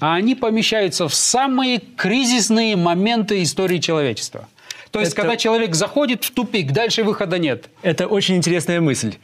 а 0.00 0.14
они 0.14 0.34
помещаются 0.34 1.08
в 1.08 1.14
самые 1.14 1.78
кризисные 1.78 2.76
моменты 2.76 3.42
истории 3.42 3.78
человечества. 3.78 4.48
То 4.90 5.00
есть, 5.00 5.12
это... 5.12 5.22
когда 5.22 5.36
человек 5.36 5.74
заходит 5.74 6.24
в 6.24 6.30
тупик, 6.30 6.72
дальше 6.72 7.02
выхода 7.02 7.38
нет. 7.38 7.68
Это 7.82 8.06
очень 8.06 8.36
интересная 8.36 8.80
мысль. 8.80 9.16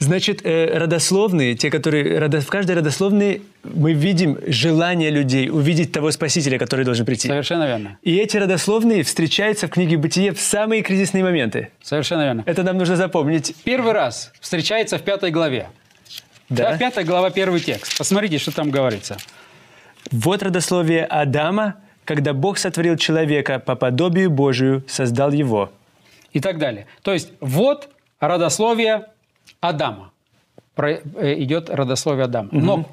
Значит, 0.00 0.40
э, 0.46 0.78
родословные, 0.78 1.54
те, 1.54 1.70
которые 1.70 2.26
в 2.26 2.46
каждой 2.46 2.76
родословной 2.76 3.42
мы 3.62 3.92
видим 3.92 4.38
желание 4.46 5.10
людей 5.10 5.50
увидеть 5.50 5.92
того 5.92 6.10
Спасителя, 6.10 6.58
который 6.58 6.86
должен 6.86 7.04
прийти. 7.04 7.28
Совершенно 7.28 7.66
верно. 7.66 7.98
И 8.02 8.16
эти 8.16 8.38
родословные 8.38 9.02
встречаются 9.02 9.66
в 9.66 9.70
книге 9.70 9.98
Бытие 9.98 10.32
в 10.32 10.40
самые 10.40 10.82
кризисные 10.82 11.22
моменты. 11.22 11.68
Совершенно 11.82 12.22
верно. 12.22 12.44
Это 12.46 12.62
нам 12.62 12.78
нужно 12.78 12.96
запомнить. 12.96 13.54
Первый 13.62 13.92
раз 13.92 14.32
встречается 14.40 14.96
в 14.96 15.02
пятой 15.02 15.30
главе. 15.30 15.68
Да? 16.50 16.72
да 16.72 16.78
пятая 16.78 17.04
глава, 17.04 17.30
первый 17.30 17.60
текст. 17.60 17.96
Посмотрите, 17.96 18.38
что 18.38 18.54
там 18.54 18.70
говорится. 18.70 19.16
Вот 20.10 20.42
родословие 20.42 21.04
Адама, 21.04 21.76
когда 22.04 22.32
Бог 22.32 22.58
сотворил 22.58 22.96
человека 22.96 23.60
по 23.60 23.76
подобию 23.76 24.30
Божию, 24.30 24.84
создал 24.88 25.30
его. 25.30 25.70
И 26.32 26.40
так 26.40 26.58
далее. 26.58 26.86
То 27.02 27.12
есть 27.12 27.32
вот 27.40 27.88
родословие 28.18 29.06
Адама. 29.60 30.12
Про, 30.74 30.92
э, 30.92 31.34
идет 31.38 31.70
родословие 31.70 32.24
Адама. 32.24 32.48
Угу. 32.48 32.60
Но 32.60 32.90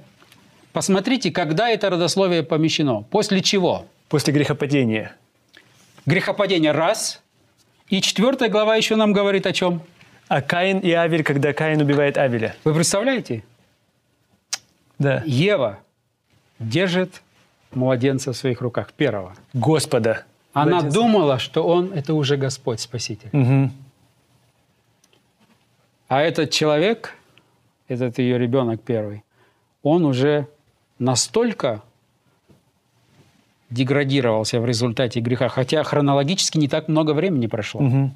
посмотрите, 0.72 1.32
когда 1.32 1.70
это 1.70 1.90
родословие 1.90 2.44
помещено. 2.44 3.02
После 3.10 3.42
чего? 3.42 3.86
После 4.08 4.34
грехопадения. 4.34 5.16
Грехопадение 6.06 6.72
раз. 6.72 7.22
И 7.90 8.02
четвертая 8.02 8.50
глава 8.50 8.76
еще 8.76 8.96
нам 8.96 9.14
говорит 9.14 9.48
о 9.48 9.54
чем? 9.54 9.82
А 10.28 10.42
Каин 10.42 10.80
и 10.80 10.92
Авель, 10.92 11.24
когда 11.24 11.54
Каин 11.54 11.82
убивает 11.82 12.18
Авеля. 12.18 12.56
Вы 12.64 12.74
представляете? 12.74 13.44
Да. 15.00 15.24
Ева 15.26 15.80
держит 16.60 17.22
младенца 17.72 18.34
в 18.34 18.38
своих 18.38 18.62
руках, 18.62 18.94
первого. 18.94 19.36
Господа. 19.54 20.26
Она 20.54 20.78
младенца. 20.78 20.96
думала, 20.96 21.40
что 21.40 21.64
он– 21.64 21.94
это 21.96 22.14
уже 22.14 22.36
Господь, 22.36 22.80
Спаситель. 22.80 23.30
Угу. 23.32 23.72
А 26.10 26.22
этот 26.22 26.52
человек, 26.52 27.16
этот 27.88 28.18
ее 28.18 28.38
ребенок 28.38 28.82
первый, 28.82 29.24
он 29.84 30.06
уже 30.06 30.48
настолько 31.00 31.84
деградировался 33.70 34.60
в 34.60 34.66
результате 34.66 35.20
греха, 35.20 35.50
хотя 35.50 35.84
хронологически 35.84 36.58
не 36.58 36.68
так 36.68 36.88
много 36.88 37.12
времени 37.12 37.48
прошло. 37.48 37.82
Угу. 37.82 38.12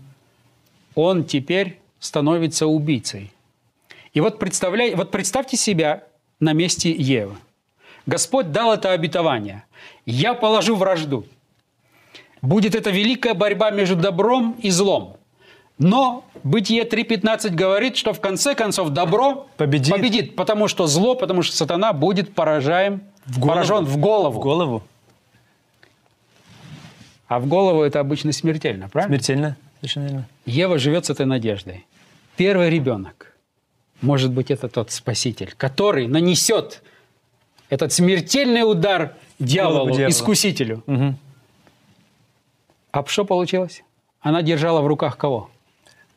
Он 0.95 1.25
теперь 1.25 1.80
становится 2.01 2.67
убийцей. 2.67 3.31
И 4.11 4.19
вот, 4.19 4.39
представляй, 4.39 4.93
вот 4.95 5.11
представьте 5.11 5.55
себя 5.55 6.03
на 6.41 6.51
месте 6.51 6.91
Евы. 6.91 7.35
Господь 8.05 8.51
дал 8.51 8.73
это 8.73 8.91
обетование. 8.91 9.63
«Я 10.05 10.33
положу 10.33 10.75
вражду». 10.75 11.25
Будет 12.41 12.73
это 12.75 12.89
великая 12.89 13.35
борьба 13.35 13.69
между 13.69 13.95
добром 13.95 14.53
и 14.59 14.71
злом. 14.71 15.15
Но 15.77 16.25
Бытие 16.43 16.83
3.15 16.83 17.51
говорит, 17.51 17.95
что 17.97 18.13
в 18.13 18.19
конце 18.19 18.55
концов 18.55 18.89
добро 18.89 19.47
Победит. 19.57 19.93
победит, 19.95 20.35
потому 20.35 20.67
что 20.67 20.87
зло, 20.87 21.13
потому 21.15 21.43
что 21.43 21.55
сатана 21.55 21.93
будет 21.93 22.33
поражаем, 22.33 23.01
В 23.27 23.37
голову. 23.39 23.47
поражен 23.49 23.85
в 23.85 23.97
голову. 23.97 24.39
В 24.39 24.43
голову. 24.43 24.83
А 27.27 27.39
в 27.39 27.47
голову 27.47 27.83
это 27.83 27.99
обычно 27.99 28.31
смертельно, 28.31 28.89
правильно? 28.89 29.15
Смертельно. 29.15 29.57
Совершенно 29.79 30.03
верно. 30.05 30.27
Ева 30.45 30.77
живет 30.79 31.05
с 31.05 31.09
этой 31.11 31.25
надеждой. 31.27 31.85
Первый 32.41 32.71
ребенок, 32.71 33.35
может 34.01 34.31
быть, 34.31 34.49
это 34.49 34.67
тот 34.67 34.89
спаситель, 34.89 35.53
который 35.55 36.07
нанесет 36.07 36.81
этот 37.69 37.93
смертельный 37.93 38.63
удар 38.63 39.13
дьяволу, 39.37 39.91
дьявола. 39.91 40.09
искусителю. 40.09 40.81
Мгм. 40.87 41.19
А 42.91 43.05
что 43.05 43.25
получилось? 43.25 43.83
Она 44.21 44.41
держала 44.41 44.81
в 44.81 44.87
руках 44.87 45.17
кого? 45.17 45.51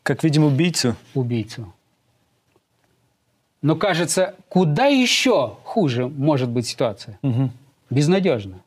Как 0.03 0.25
видим 0.25 0.45
убийцу. 0.45 0.97
Убийцу. 1.13 1.75
Но 3.61 3.77
кажется, 3.77 4.35
куда 4.49 4.87
еще 4.87 5.59
хуже 5.63 6.09
может 6.09 6.49
быть 6.49 6.67
ситуация? 6.67 7.19
Мгм. 7.21 7.51
Безнадежно. 7.91 8.61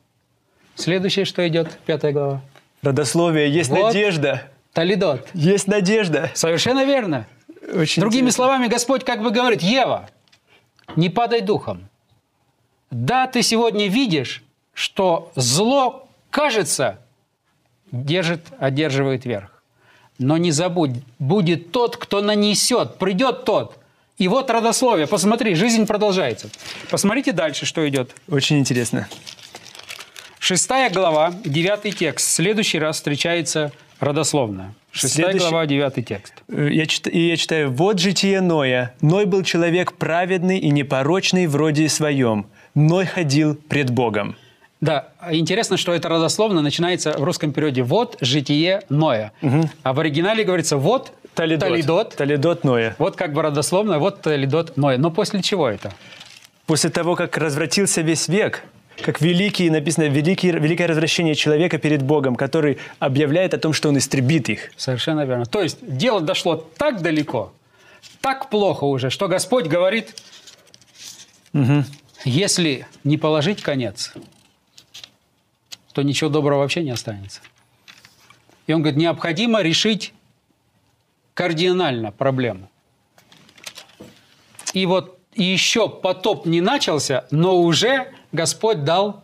Следующее, 0.76 1.24
что 1.24 1.46
идет, 1.48 1.76
пятая 1.86 2.12
глава. 2.12 2.40
Родословие. 2.82 3.52
Есть 3.52 3.70
Вот. 3.70 3.86
надежда. 3.86 4.44
Талидот. 4.72 5.28
Есть 5.34 5.66
надежда. 5.66 6.30
Совершенно 6.34 6.84
верно. 6.84 7.26
Очень 7.72 8.00
Другими 8.00 8.20
интересно. 8.20 8.44
словами, 8.44 8.66
Господь 8.68 9.04
как 9.04 9.22
бы 9.22 9.30
говорит, 9.30 9.62
Ева, 9.62 10.08
не 10.96 11.10
падай 11.10 11.40
духом. 11.40 11.88
Да, 12.90 13.26
ты 13.26 13.42
сегодня 13.42 13.88
видишь, 13.88 14.42
что 14.72 15.30
зло, 15.36 16.08
кажется, 16.30 17.00
держит, 17.92 18.46
одерживает 18.58 19.26
верх. 19.26 19.62
Но 20.18 20.36
не 20.36 20.50
забудь, 20.50 20.92
будет 21.18 21.70
тот, 21.70 21.96
кто 21.96 22.22
нанесет, 22.22 22.98
придет 22.98 23.44
тот. 23.44 23.78
И 24.16 24.26
вот 24.26 24.50
родословие. 24.50 25.06
Посмотри, 25.06 25.54
жизнь 25.54 25.86
продолжается. 25.86 26.50
Посмотрите 26.90 27.32
дальше, 27.32 27.66
что 27.66 27.88
идет. 27.88 28.14
Очень 28.28 28.58
интересно. 28.58 29.08
Шестая 30.40 30.90
глава, 30.90 31.32
девятый 31.44 31.92
текст. 31.92 32.26
В 32.26 32.30
следующий 32.32 32.78
раз 32.78 32.96
встречается 32.96 33.70
родословно. 34.00 34.74
Шестая 34.90 35.26
Следующий- 35.26 35.48
глава, 35.50 35.66
девятый 35.66 36.02
текст. 36.02 36.34
Э, 36.48 36.68
Я 36.72 36.86
чит- 36.86 37.06
и 37.06 37.28
я 37.28 37.36
читаю, 37.36 37.70
«Вот 37.70 37.98
житие 38.00 38.40
Ноя. 38.40 38.94
Ной 39.00 39.26
был 39.26 39.42
человек 39.42 39.92
праведный 39.92 40.58
и 40.58 40.70
непорочный 40.70 41.46
в 41.46 41.54
роде 41.56 41.88
своем. 41.88 42.46
Ной 42.74 43.04
ходил 43.04 43.54
пред 43.54 43.90
Богом». 43.90 44.36
Да, 44.80 45.08
интересно, 45.30 45.76
что 45.76 45.92
это 45.92 46.08
родословно 46.08 46.62
начинается 46.62 47.12
в 47.18 47.22
русском 47.24 47.52
переводе 47.52 47.82
«вот 47.82 48.16
житие 48.20 48.82
Ноя». 48.88 49.32
А 49.82 49.92
в 49.92 50.00
оригинале 50.00 50.44
говорится 50.44 50.76
«вот 50.76 51.12
Талидот. 51.34 51.68
Талидот». 51.68 52.16
Талидот 52.16 52.64
Ноя. 52.64 52.96
Вот 52.98 53.14
как 53.16 53.32
бы 53.32 53.42
родословно, 53.42 53.98
вот 53.98 54.22
Талидот 54.22 54.76
Ноя. 54.76 54.96
Но 54.98 55.10
после 55.10 55.42
чего 55.42 55.68
это? 55.68 55.92
После 56.66 56.90
того, 56.90 57.14
как 57.16 57.36
развратился 57.36 58.00
весь 58.02 58.28
век, 58.28 58.62
как 59.02 59.20
великий, 59.20 59.70
написано, 59.70 60.04
великий, 60.04 60.50
великое 60.50 60.86
развращение 60.86 61.34
человека 61.34 61.78
перед 61.78 62.02
Богом, 62.02 62.36
который 62.36 62.78
объявляет 62.98 63.54
о 63.54 63.58
том, 63.58 63.72
что 63.72 63.88
он 63.88 63.98
истребит 63.98 64.48
их. 64.48 64.70
Совершенно 64.76 65.24
верно. 65.24 65.46
То 65.46 65.62
есть 65.62 65.78
дело 65.80 66.20
дошло 66.20 66.56
так 66.56 67.02
далеко, 67.02 67.52
так 68.20 68.50
плохо 68.50 68.84
уже, 68.84 69.10
что 69.10 69.28
Господь 69.28 69.66
говорит, 69.66 70.14
если 72.24 72.86
не 73.04 73.16
положить 73.16 73.62
конец, 73.62 74.12
то 75.92 76.02
ничего 76.02 76.30
доброго 76.30 76.60
вообще 76.60 76.82
не 76.82 76.90
останется. 76.90 77.40
И 78.66 78.72
он 78.72 78.82
говорит, 78.82 78.98
необходимо 78.98 79.62
решить 79.62 80.12
кардинально 81.34 82.12
проблему. 82.12 82.68
И 84.74 84.84
вот 84.86 85.18
еще 85.34 85.88
потоп 85.88 86.46
не 86.46 86.60
начался, 86.60 87.26
но 87.30 87.60
уже 87.60 88.12
Господь 88.32 88.84
дал 88.84 89.22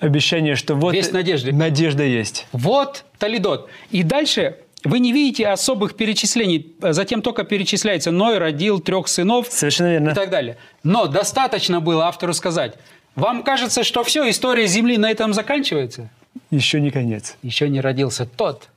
Обещание, 0.00 0.56
что 0.56 0.74
вот 0.74 0.94
Есть 0.94 1.12
надежда. 1.12 1.52
надежда 1.52 2.02
есть. 2.02 2.46
Вот 2.52 3.04
Талидот. 3.18 3.68
И 3.90 4.02
дальше 4.02 4.56
вы 4.84 4.98
не 4.98 5.12
видите 5.12 5.46
особых 5.46 5.94
перечислений. 5.96 6.74
Затем 6.80 7.22
только 7.22 7.44
перечисляется 7.44 8.10
Ной 8.10 8.38
родил 8.38 8.80
трех 8.80 9.06
сынов 9.06 9.46
Совершенно 9.50 9.92
верно. 9.92 10.10
и 10.10 10.14
так 10.14 10.30
далее. 10.30 10.56
Но 10.82 11.06
достаточно 11.06 11.80
было 11.80 12.06
автору 12.06 12.32
сказать, 12.34 12.74
вам 13.14 13.42
кажется, 13.44 13.84
что 13.84 14.02
все, 14.02 14.28
история 14.28 14.66
Земли 14.66 14.96
на 14.96 15.10
этом 15.10 15.34
заканчивается? 15.34 16.08
Еще 16.50 16.80
не 16.80 16.90
конец. 16.90 17.36
Еще 17.42 17.68
не 17.68 17.80
родился 17.80 18.26
тот, 18.26 18.68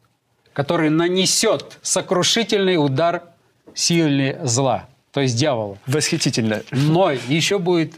который 0.54 0.90
нанесет 0.90 1.80
сокрушительный 1.82 2.76
удар 2.78 3.24
силе 3.74 4.40
зла, 4.44 4.88
то 5.12 5.22
есть 5.22 5.38
дьяволу. 5.38 5.78
Восхитительно. 5.88 6.62
Ной 6.72 7.20
еще 7.28 7.58
будет, 7.58 7.94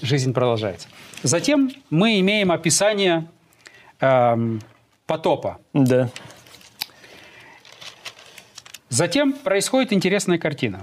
жизнь 0.00 0.32
продолжается. 0.32 0.88
Затем 1.22 1.70
мы 1.90 2.20
имеем 2.20 2.52
описание 2.52 3.28
эм, 4.00 4.60
потопа. 5.06 5.58
Да. 5.72 6.10
Затем 8.88 9.32
происходит 9.32 9.92
интересная 9.92 10.38
картина. 10.38 10.82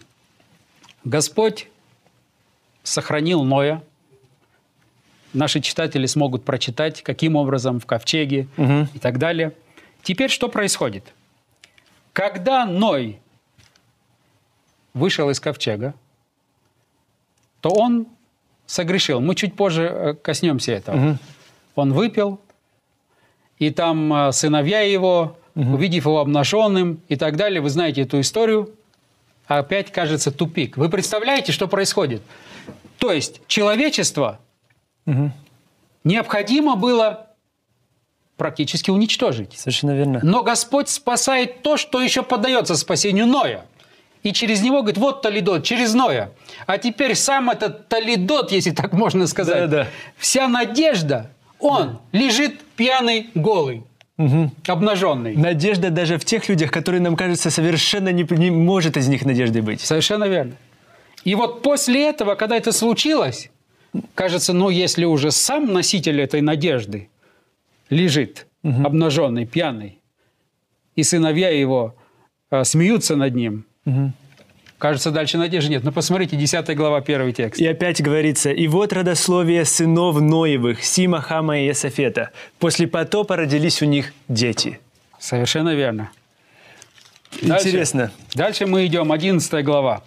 Господь 1.04 1.68
сохранил 2.84 3.44
Ноя. 3.44 3.84
Наши 5.34 5.60
читатели 5.60 6.06
смогут 6.06 6.46
прочитать, 6.46 7.02
каким 7.02 7.36
образом 7.36 7.80
в 7.80 7.86
ковчеге 7.86 8.48
и 8.58 9.00
так 9.00 9.18
далее. 9.18 9.54
Теперь 10.02 10.30
что 10.30 10.48
происходит? 10.48 11.14
Когда 12.14 12.66
Ной 12.66 13.20
вышел 14.94 15.30
из 15.30 15.40
ковчега, 15.40 15.94
то 17.60 17.70
он 17.70 18.08
согрешил. 18.66 19.22
Мы 19.22 19.36
чуть 19.36 19.56
позже 19.56 19.84
э, 19.84 20.14
коснемся 20.14 20.74
этого. 20.74 21.18
Он 21.76 21.94
выпил, 21.94 22.40
и 23.60 23.70
там 23.70 24.14
э, 24.14 24.32
сыновья 24.32 24.82
его, 24.82 25.38
увидев 25.56 26.06
его 26.06 26.20
обнаженным 26.20 27.02
и 27.08 27.16
так 27.16 27.38
далее, 27.38 27.62
вы 27.62 27.70
знаете 27.70 28.02
эту 28.02 28.20
историю, 28.20 28.72
опять 29.48 29.92
кажется 29.92 30.32
тупик. 30.32 30.78
Вы 30.78 30.90
представляете, 30.90 31.52
что 31.52 31.68
происходит? 31.68 32.22
То 32.98 33.12
есть 33.12 33.42
человечество 33.48 34.40
необходимо 36.04 36.76
было 36.76 37.28
практически 38.38 38.90
уничтожить. 38.90 39.58
Совершенно 39.58 39.92
верно. 39.92 40.20
Но 40.24 40.44
Господь 40.44 40.90
спасает 40.90 41.62
то, 41.62 41.78
что 41.78 42.02
еще 42.02 42.24
поддается 42.24 42.76
спасению 42.76 43.28
Ноя. 43.28 43.66
И 44.26 44.34
через 44.34 44.64
него 44.64 44.82
говорит, 44.82 44.98
вот 44.98 45.22
Талидот, 45.22 45.64
через 45.64 45.94
Ноя. 45.94 46.32
А 46.66 46.80
теперь 46.80 47.14
сам 47.14 47.52
этот 47.52 47.88
Талидот, 47.88 48.52
если 48.52 48.72
так 48.72 48.92
можно 48.92 49.28
сказать, 49.28 49.70
Да-да. 49.70 49.88
вся 50.18 50.48
надежда, 50.48 51.30
он 51.60 52.00
лежит 52.12 52.60
пьяный, 52.76 53.30
голый, 53.36 53.84
обнаженный. 54.68 55.36
Надежда 55.36 55.92
даже 55.92 56.18
в 56.18 56.26
тех 56.26 56.50
людях, 56.50 56.72
которые 56.72 57.02
нам 57.02 57.16
кажется 57.16 57.52
совершенно 57.52 58.10
не, 58.12 58.26
не 58.32 58.50
может 58.50 58.98
из 58.98 59.08
них 59.08 59.26
надежды 59.26 59.62
быть. 59.62 59.80
Совершенно 59.82 60.24
верно. 60.24 60.54
И 61.24 61.36
вот 61.36 61.62
после 61.62 62.10
этого, 62.10 62.34
когда 62.34 62.58
это 62.58 62.72
случилось, 62.72 63.52
кажется, 64.16 64.54
ну, 64.54 64.72
если 64.72 65.06
уже 65.06 65.30
сам 65.30 65.72
носитель 65.72 66.20
этой 66.20 66.42
надежды 66.42 67.10
лежит 67.92 68.48
обнаженный, 68.64 69.46
пьяный, 69.46 70.00
и 70.96 71.04
сыновья 71.04 71.50
его 71.50 71.96
э, 72.50 72.64
смеются 72.64 73.16
над 73.16 73.36
ним, 73.36 73.66
кажется, 74.78 75.12
дальше 75.12 75.38
надежды 75.38 75.72
нет. 75.72 75.84
Но 75.84 75.92
посмотрите, 75.92 76.36
10 76.36 76.76
глава, 76.76 77.02
первый 77.02 77.34
текст. 77.34 77.60
И 77.62 77.66
опять 77.68 78.02
говорится, 78.02 78.52
«И 78.52 78.68
вот 78.68 78.94
родословие 78.94 79.66
сынов 79.66 80.20
Ноевых, 80.20 80.84
Сима, 80.84 81.22
Хама 81.22 81.60
и 81.60 81.66
Есафета. 81.68 82.32
После 82.60 82.88
потопа 82.88 83.36
родились 83.36 83.82
у 83.82 83.86
них 83.86 84.14
дети». 84.28 84.80
Совершенно 85.20 85.74
верно. 85.76 86.12
Дальше. 87.42 87.68
Интересно. 87.70 88.12
Дальше 88.36 88.66
мы 88.66 88.86
идем, 88.86 89.12
11 89.12 89.64
глава. 89.66 90.04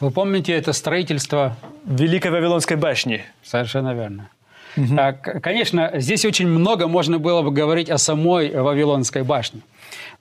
Вы 0.00 0.10
помните 0.10 0.52
это 0.52 0.72
строительство 0.72 1.56
Великой 1.86 2.30
Вавилонской 2.32 2.76
башни. 2.76 3.24
Совершенно 3.44 3.94
верно. 3.94 4.28
К- 4.76 5.40
Конечно, 5.40 5.90
здесь 5.96 6.24
очень 6.24 6.48
много 6.48 6.88
можно 6.88 7.18
было 7.18 7.42
бы 7.42 7.50
говорить 7.50 7.88
о 7.90 7.98
самой 7.98 8.50
Вавилонской 8.50 9.22
башне. 9.22 9.60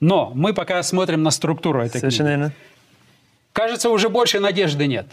Но 0.02 0.32
мы 0.36 0.54
пока 0.54 0.84
смотрим 0.84 1.24
на 1.24 1.32
структуру 1.32 1.80
этой 1.82 2.00
Совершенно 2.00 2.30
книги. 2.30 2.40
верно. 2.40 2.54
Кажется, 3.54 3.90
уже 3.90 4.10
больше 4.10 4.40
надежды 4.42 4.88
нет. 4.88 5.06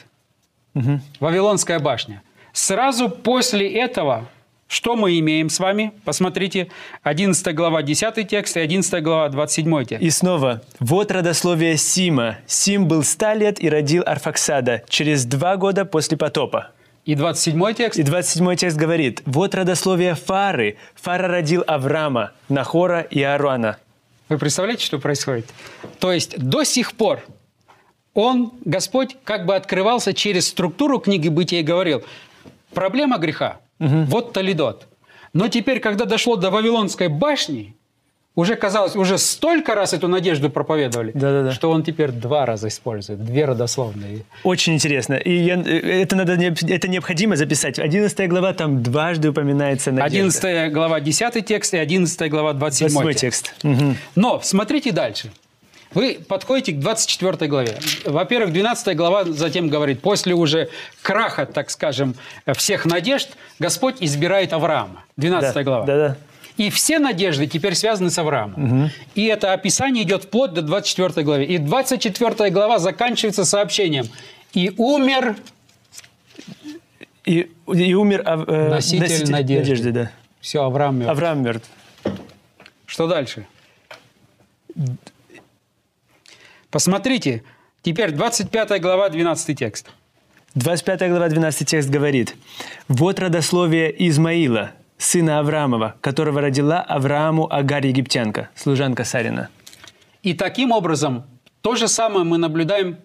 Вавилонская 1.21 1.79
башня. 1.79 2.23
Сразу 2.53 3.09
после 3.09 3.69
этого, 3.81 4.29
что 4.69 4.97
мы 4.97 5.19
имеем 5.19 5.49
с 5.51 5.59
вами? 5.61 5.93
Посмотрите, 6.05 6.69
11 7.03 7.55
глава 7.55 7.83
10 7.83 8.29
текст 8.29 8.57
и 8.57 8.61
11 8.61 9.03
глава 9.03 9.29
27 9.29 9.85
текст. 9.85 10.03
И 10.03 10.11
снова, 10.11 10.63
вот 10.81 11.11
родословие 11.11 11.77
Сима. 11.77 12.39
Сим 12.47 12.87
был 12.89 13.03
ста 13.03 13.35
лет 13.35 13.63
и 13.63 13.69
родил 13.69 14.03
Арфаксада 14.07 14.83
через 14.89 15.25
два 15.25 15.57
года 15.57 15.85
после 15.85 16.17
потопа. 16.17 16.71
И 17.05 17.15
27 17.15 17.75
текст. 17.75 17.99
И 17.99 18.03
27 18.03 18.57
текст 18.57 18.77
говорит, 18.77 19.23
вот 19.25 19.55
родословие 19.55 20.15
Фары. 20.15 20.77
Фара 20.95 21.29
родил 21.29 21.65
Авраама, 21.67 22.33
Нахора 22.49 23.01
и 23.01 23.23
Аруана. 23.23 23.79
Вы 24.29 24.39
представляете, 24.39 24.85
что 24.85 24.99
происходит? 24.99 25.47
То 26.01 26.13
есть 26.13 26.39
до 26.39 26.65
сих 26.65 26.93
пор 26.93 27.25
он, 28.15 28.53
Господь, 28.65 29.17
как 29.25 29.47
бы 29.47 29.55
открывался 29.55 30.13
через 30.13 30.49
структуру 30.49 30.99
книги 30.99 31.29
Бытия 31.29 31.61
и 31.61 31.63
говорил, 31.63 32.03
проблема 32.75 33.19
греха, 33.19 33.61
угу. 33.79 34.05
вот 34.05 34.33
Толидот. 34.33 34.89
Но 35.33 35.49
теперь, 35.49 35.79
когда 35.79 36.05
дошло 36.05 36.37
до 36.37 36.51
Вавилонской 36.51 37.09
башни, 37.09 37.77
уже 38.39 38.55
казалось, 38.55 38.95
уже 38.95 39.19
столько 39.19 39.75
раз 39.75 39.93
эту 39.93 40.07
надежду 40.07 40.49
проповедовали, 40.49 41.11
Да-да-да. 41.13 41.51
что 41.51 41.71
он 41.71 41.83
теперь 41.83 42.13
два 42.13 42.47
раза 42.47 42.69
использует, 42.69 43.25
две 43.25 43.45
родословные. 43.45 44.21
Очень 44.45 44.75
интересно. 44.75 45.15
И 45.15 45.33
я, 45.33 45.55
это, 45.57 46.15
надо, 46.15 46.35
это 46.35 46.87
необходимо 46.87 47.35
записать. 47.35 47.81
11 47.81 48.29
глава 48.29 48.53
там 48.53 48.81
дважды 48.81 49.31
упоминается 49.31 49.91
надежда. 49.91 50.39
11 50.49 50.73
глава 50.73 51.01
10 51.01 51.47
текст 51.47 51.75
и 51.75 51.79
11 51.79 52.31
глава 52.31 52.53
27 52.53 53.03
текст. 53.03 53.21
текст. 53.21 53.55
Угу. 53.65 53.95
Но 54.15 54.41
смотрите 54.41 54.93
дальше. 54.93 55.33
Вы 55.93 56.21
подходите 56.29 56.73
к 56.73 56.79
24 56.79 57.51
главе. 57.51 57.77
Во-первых, 58.05 58.53
12 58.53 58.97
глава 58.97 59.25
затем 59.25 59.69
говорит, 59.69 60.01
после 60.01 60.35
уже 60.35 60.69
краха, 61.03 61.45
так 61.45 61.71
скажем, 61.71 62.15
всех 62.55 62.85
надежд, 62.85 63.31
Господь 63.59 63.97
избирает 63.99 64.53
Авраама. 64.53 65.03
12 65.17 65.55
да, 65.55 65.63
глава. 65.65 65.87
Да, 65.87 65.97
да. 65.97 66.17
И 66.59 66.71
все 66.71 66.99
надежды 66.99 67.47
теперь 67.47 67.75
связаны 67.77 68.11
с 68.11 68.19
Авраамом. 68.19 68.83
Угу. 68.83 68.91
И 69.15 69.25
это 69.27 69.53
описание 69.53 70.03
идет 70.03 70.25
вплоть 70.25 70.53
до 70.53 70.61
24 70.61 71.25
главы. 71.25 71.45
И 71.45 71.57
24 71.57 72.51
глава 72.51 72.81
заканчивается 72.81 73.45
сообщением. 73.45 74.07
«И 74.53 74.73
умер...» 74.77 75.37
И, 77.25 77.51
и 77.67 77.95
умер 77.95 78.23
э, 78.25 78.71
носитель, 78.71 79.01
носитель 79.01 79.31
надежды. 79.31 79.63
надежды 79.63 79.93
да. 79.93 80.11
Все, 80.41 80.63
Авраам 80.63 80.97
мертв. 80.97 81.11
Авраам 81.11 81.43
мертв. 81.43 81.69
Что 82.87 83.07
дальше? 83.07 83.47
Посмотрите, 86.71 87.43
теперь 87.83 88.13
25 88.13 88.81
глава, 88.81 89.11
12 89.11 89.59
текст. 89.59 89.91
25 90.55 91.11
глава, 91.11 91.29
12 91.29 91.69
текст 91.69 91.91
говорит. 91.91 92.35
«Вот 92.89 93.21
родословие 93.21 93.95
Измаила, 94.09 94.73
сына 94.99 95.39
Авраамова, 95.39 95.95
которого 96.01 96.41
родила 96.41 96.81
Аврааму 96.81 97.53
Агарь 97.53 97.87
египтянка, 97.87 98.51
служанка 98.55 99.05
Сарина. 99.05 99.49
И 100.23 100.35
таким 100.35 100.73
образом 100.73 101.25
то 101.63 101.77
же 101.77 101.89
самое 101.89 102.25
мы 102.25 102.39
наблюдаем. 102.39 102.99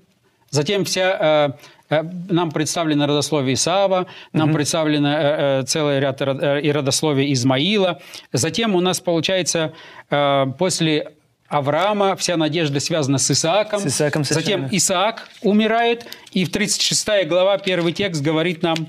Затем 0.50 0.86
вся, 0.86 1.56
э, 1.90 1.96
э, 1.96 2.04
нам 2.30 2.52
представлено 2.52 3.08
родословие 3.08 3.56
Исаава, 3.56 4.08
нам 4.34 4.50
угу. 4.50 4.58
представлено 4.58 5.10
э, 5.10 5.62
э, 5.62 5.64
целый 5.64 6.00
ряд 6.00 6.22
э, 6.22 6.62
и 6.62 6.72
родословий 6.72 7.34
Измаила. 7.34 8.00
Затем 8.32 8.76
у 8.76 8.82
нас 8.82 9.00
получается 9.00 9.74
э, 10.10 10.46
после 10.60 11.14
Авраама 11.48 12.16
вся 12.16 12.36
надежда 12.36 12.80
связана 12.80 13.18
с 13.20 13.30
Исааком. 13.30 13.80
С 13.80 13.86
Исааком 13.86 14.24
Затем 14.24 14.68
Исаак 14.72 15.30
умирает, 15.42 16.06
и 16.32 16.46
в 16.46 16.52
36 16.52 17.28
глава 17.28 17.58
первый 17.60 17.94
текст 17.94 18.22
говорит 18.22 18.64
нам 18.64 18.88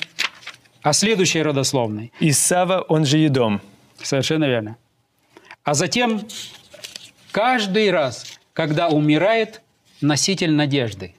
а 0.84 0.92
следующей 0.92 1.42
родословной. 1.42 2.12
Исава, 2.20 2.82
он 2.82 3.06
же 3.06 3.16
Едом. 3.16 3.62
Совершенно 4.02 4.44
верно. 4.44 4.76
А 5.64 5.72
затем 5.72 6.20
каждый 7.32 7.90
раз, 7.90 8.38
когда 8.52 8.88
умирает 8.88 9.62
носитель 10.00 10.52
надежды, 10.52 11.14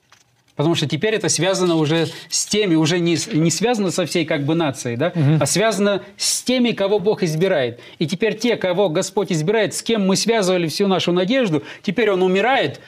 Потому 0.56 0.74
что 0.74 0.88
теперь 0.88 1.14
это 1.16 1.28
связано 1.28 1.76
уже 1.76 2.08
с 2.30 2.46
теми, 2.46 2.76
уже 2.76 3.00
не, 3.00 3.18
не 3.34 3.52
связано 3.52 3.92
со 3.92 4.06
всей 4.06 4.24
как 4.24 4.46
бы 4.46 4.56
нацией, 4.56 4.96
да, 4.96 5.12
угу. 5.14 5.38
а 5.42 5.46
связано 5.46 6.02
с 6.16 6.44
теми, 6.44 6.72
кого 6.72 6.98
Бог 7.00 7.24
избирает. 7.24 7.82
И 8.00 8.08
теперь 8.08 8.38
те, 8.38 8.56
кого 8.56 8.88
Господь 8.88 9.34
избирает, 9.34 9.74
с 9.74 9.84
кем 9.84 10.08
мы 10.08 10.16
связывали 10.16 10.70
всю 10.70 10.88
нашу 10.88 11.12
надежду, 11.12 11.62
теперь 11.82 12.10
он 12.10 12.22
умирает. 12.24 12.80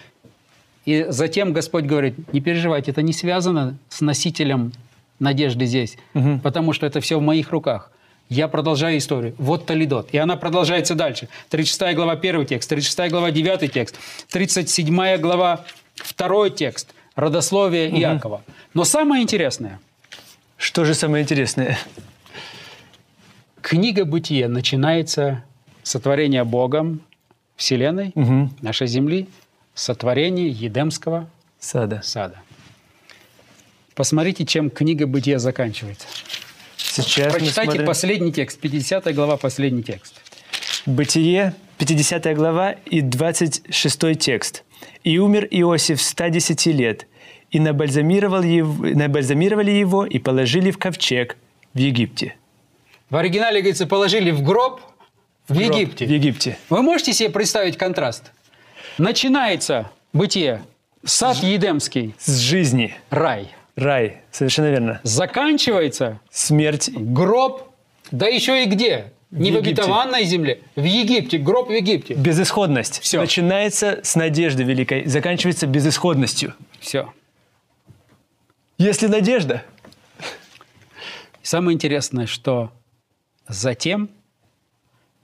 И 0.85 1.07
затем 1.09 1.51
Господь 1.51 1.83
говорит, 1.83 2.31
не 2.31 2.39
переживайте, 2.39 2.91
это 2.91 3.01
не 3.01 3.11
связано 3.11 3.77
с 3.89 3.99
носителем 3.99 4.71
надежды 5.19 5.65
здесь, 5.65 5.97
угу. 6.13 6.39
потому 6.39 6.73
что 6.73 6.85
это 6.85 7.01
все 7.01 7.17
в 7.19 7.21
моих 7.21 7.51
руках. 7.51 7.91
Я 8.29 8.47
продолжаю 8.47 8.97
историю. 8.97 9.35
Вот 9.37 9.65
Толидот. 9.65 10.09
И 10.11 10.17
она 10.17 10.35
продолжается 10.35 10.95
дальше. 10.95 11.29
36 11.49 11.95
глава, 11.95 12.15
первый 12.17 12.45
текст, 12.45 12.69
36 12.69 13.09
глава, 13.09 13.31
девятый 13.31 13.69
текст, 13.69 13.97
37 14.31 15.17
глава, 15.17 15.65
второй 15.95 16.49
текст, 16.51 16.93
родословие 17.15 17.89
угу. 17.89 17.97
Иакова. 17.97 18.43
Но 18.73 18.83
самое 18.83 19.23
интересное... 19.23 19.79
Что 20.57 20.85
же 20.85 20.95
самое 20.95 21.23
интересное? 21.23 21.77
Книга 23.61 24.05
Бытия 24.05 24.49
начинается 24.49 25.43
с 25.83 25.91
сотворения 25.91 26.43
Богом 26.43 27.01
Вселенной, 27.55 28.11
угу. 28.15 28.49
нашей 28.61 28.87
Земли, 28.87 29.27
сотворения 29.75 30.47
Едемского 30.47 31.29
сада. 31.59 32.01
сада. 32.03 32.41
Посмотрите, 33.97 34.45
чем 34.45 34.69
книга 34.69 35.07
Бытия 35.07 35.39
заканчивается. 35.39 36.05
Сейчас 36.77 37.33
Прочитайте 37.33 37.71
смотрим... 37.71 37.85
последний 37.87 38.31
текст, 38.31 38.59
50 38.59 39.15
глава, 39.15 39.37
последний 39.37 39.81
текст. 39.81 40.21
Бытие, 40.85 41.55
50 41.79 42.35
глава 42.35 42.73
и 42.85 43.01
26 43.01 44.19
текст. 44.19 44.63
«И 45.03 45.17
умер 45.17 45.47
Иосиф 45.49 45.99
110 45.99 46.67
лет, 46.67 47.07
и 47.49 47.59
набальзамировал 47.59 48.43
его, 48.43 48.85
набальзамировали 48.85 49.71
его 49.71 50.05
и 50.05 50.19
положили 50.19 50.69
в 50.69 50.77
ковчег 50.77 51.35
в 51.73 51.79
Египте». 51.79 52.35
В 53.09 53.15
оригинале 53.15 53.61
говорится, 53.61 53.87
положили 53.87 54.29
в 54.29 54.43
гроб 54.43 54.79
в, 55.47 55.55
в 55.55 55.59
Египте. 55.59 56.05
В 56.05 56.09
Египте. 56.11 56.59
Вы 56.69 56.83
можете 56.83 57.13
себе 57.13 57.31
представить 57.31 57.77
контраст? 57.77 58.31
Начинается 58.99 59.89
бытие, 60.13 60.61
сад 61.03 61.37
Едемский. 61.37 62.13
С 62.19 62.37
жизни. 62.37 62.93
Рай. 63.09 63.56
Рай, 63.77 64.21
совершенно 64.31 64.71
верно. 64.71 64.99
Заканчивается 65.03 66.19
смерть. 66.31 66.89
Гроб, 66.91 67.69
да 68.09 68.25
еще 68.27 68.63
и 68.63 68.65
где? 68.65 69.13
Не 69.29 69.51
в, 69.51 69.53
в 69.53 69.57
обетованной 69.57 70.23
земле, 70.23 70.61
в 70.75 70.83
Египте, 70.83 71.37
гроб 71.37 71.67
в 71.67 71.71
Египте. 71.71 72.15
Безысходность. 72.15 72.99
Все. 73.01 73.19
Начинается 73.19 73.99
с 74.01 74.15
надежды 74.15 74.63
великой, 74.63 75.05
заканчивается 75.05 75.67
безысходностью. 75.67 76.55
Все. 76.79 77.13
Если 78.79 79.05
надежда. 79.05 79.63
Самое 81.43 81.75
интересное, 81.75 82.25
что 82.25 82.71
затем 83.47 84.09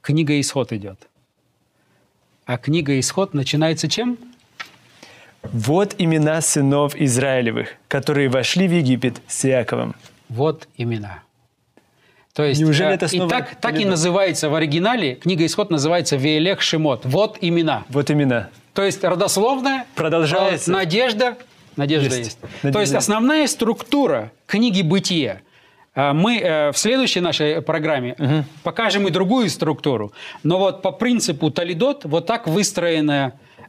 книга 0.02 0.40
Исход 0.40 0.72
идет. 0.74 1.08
А 2.46 2.60
книга 2.60 3.00
Исход 3.00 3.34
начинается 3.34 3.90
чем? 3.90 4.20
Вот 5.52 5.96
имена 5.98 6.42
сынов 6.42 6.96
Израилевых, 6.96 7.70
которые 7.88 8.30
вошли 8.30 8.68
в 8.68 8.72
Египет 8.72 9.22
с 9.28 9.46
Иаковом. 9.46 9.96
Вот 10.30 10.68
имена. 10.78 11.24
То 12.34 12.44
есть, 12.44 12.60
Неужели 12.60 12.90
э, 12.90 12.94
это 12.96 13.08
снова... 13.08 13.28
И 13.28 13.30
так, 13.30 13.56
так 13.62 13.80
и 13.80 13.86
называется 13.86 14.50
в 14.50 14.56
оригинале, 14.56 15.16
книга 15.16 15.46
Исход 15.46 15.70
называется 15.70 16.16
Веелех 16.16 16.62
Шимот. 16.62 17.02
Вот 17.04 17.38
имена. 17.42 17.84
Вот 17.90 18.10
имена. 18.10 18.50
То 18.74 18.84
есть 18.84 19.04
родословная, 19.04 19.86
продолжается. 19.94 20.72
Э, 20.72 20.74
надежда, 20.74 21.38
надежда 21.76 22.16
есть. 22.16 22.20
есть. 22.20 22.40
Надежда. 22.42 22.72
То 22.72 22.80
есть 22.80 22.96
основная 22.96 23.46
структура 23.46 24.32
книги 24.48 24.82
Бытия. 24.82 25.42
Э, 25.94 26.14
мы 26.14 26.72
в 26.74 26.78
следующей 26.78 27.20
нашей 27.20 27.62
программе 27.62 28.16
угу. 28.18 28.46
покажем 28.64 29.08
и 29.08 29.12
другую 29.12 29.50
структуру. 29.52 30.12
Но 30.42 30.58
вот 30.58 30.82
по 30.82 30.92
принципу 30.92 31.52
Талидот 31.52 32.06
вот 32.06 32.26
так 32.26 32.48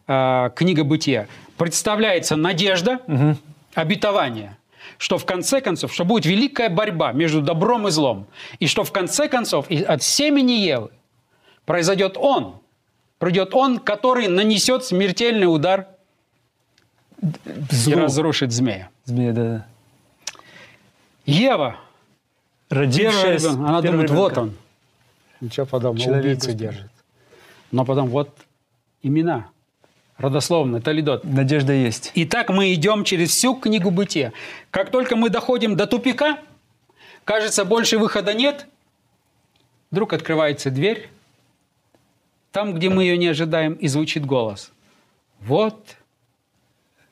выстроенная 0.07 0.51
книга 0.51 0.85
Бытия 0.85 1.29
представляется 1.57 2.37
надежда, 2.37 3.01
угу. 3.07 3.37
обетование, 3.75 4.57
что 4.99 5.19
в 5.19 5.25
конце 5.25 5.61
концов, 5.61 5.93
что 5.93 6.05
будет 6.05 6.27
великая 6.27 6.69
борьба 6.69 7.13
между 7.13 7.41
добром 7.41 7.89
и 7.89 7.91
злом, 7.91 8.27
и 8.59 8.67
что 8.67 8.85
в 8.85 8.93
конце 8.93 9.29
концов 9.29 9.71
от 9.71 10.03
семени 10.03 10.53
Евы 10.53 10.91
произойдет 11.65 12.17
Он, 12.17 12.57
придет 13.19 13.55
Он, 13.55 13.79
который 13.79 14.29
нанесет 14.29 14.85
смертельный 14.85 15.47
удар 15.47 15.89
Злу. 17.71 17.93
и 17.93 17.95
разрушит 17.97 18.53
змея. 18.53 18.91
Змея, 19.05 19.33
да. 19.33 19.67
Ева, 21.25 21.77
родившая, 22.69 23.39
она 23.49 23.81
думает, 23.81 24.11
ребенка. 24.11 24.13
вот 24.13 24.39
он. 24.39 24.57
Ничего 25.41 25.65
подобного, 25.65 26.05
Человек 26.05 26.25
убийцу 26.25 26.53
держит. 26.53 26.91
Но 27.71 27.85
потом 27.87 28.09
вот 28.09 28.29
имена– 29.03 29.49
Родословно, 30.19 30.81
Толидот. 30.81 31.25
Надежда 31.25 31.73
есть. 31.73 32.13
Итак, 32.15 32.49
мы 32.49 32.73
идем 32.73 33.05
через 33.05 33.31
всю 33.31 33.55
книгу 33.57 33.91
Бытия. 33.91 34.33
Как 34.71 34.91
только 34.91 35.17
мы 35.17 35.29
доходим 35.29 35.77
до 35.77 35.87
тупика, 35.87 36.39
кажется, 37.25 37.65
больше 37.65 37.99
выхода 37.99 38.33
нет, 38.33 38.67
вдруг 39.91 40.13
открывается 40.13 40.71
дверь, 40.71 41.09
там, 42.53 42.75
где 42.75 42.89
мы 42.91 43.03
ее 43.03 43.19
не 43.19 43.27
ожидаем, 43.27 43.73
и 43.75 43.89
звучит 43.89 44.25
голос. 44.25 44.71
Вот 45.41 45.97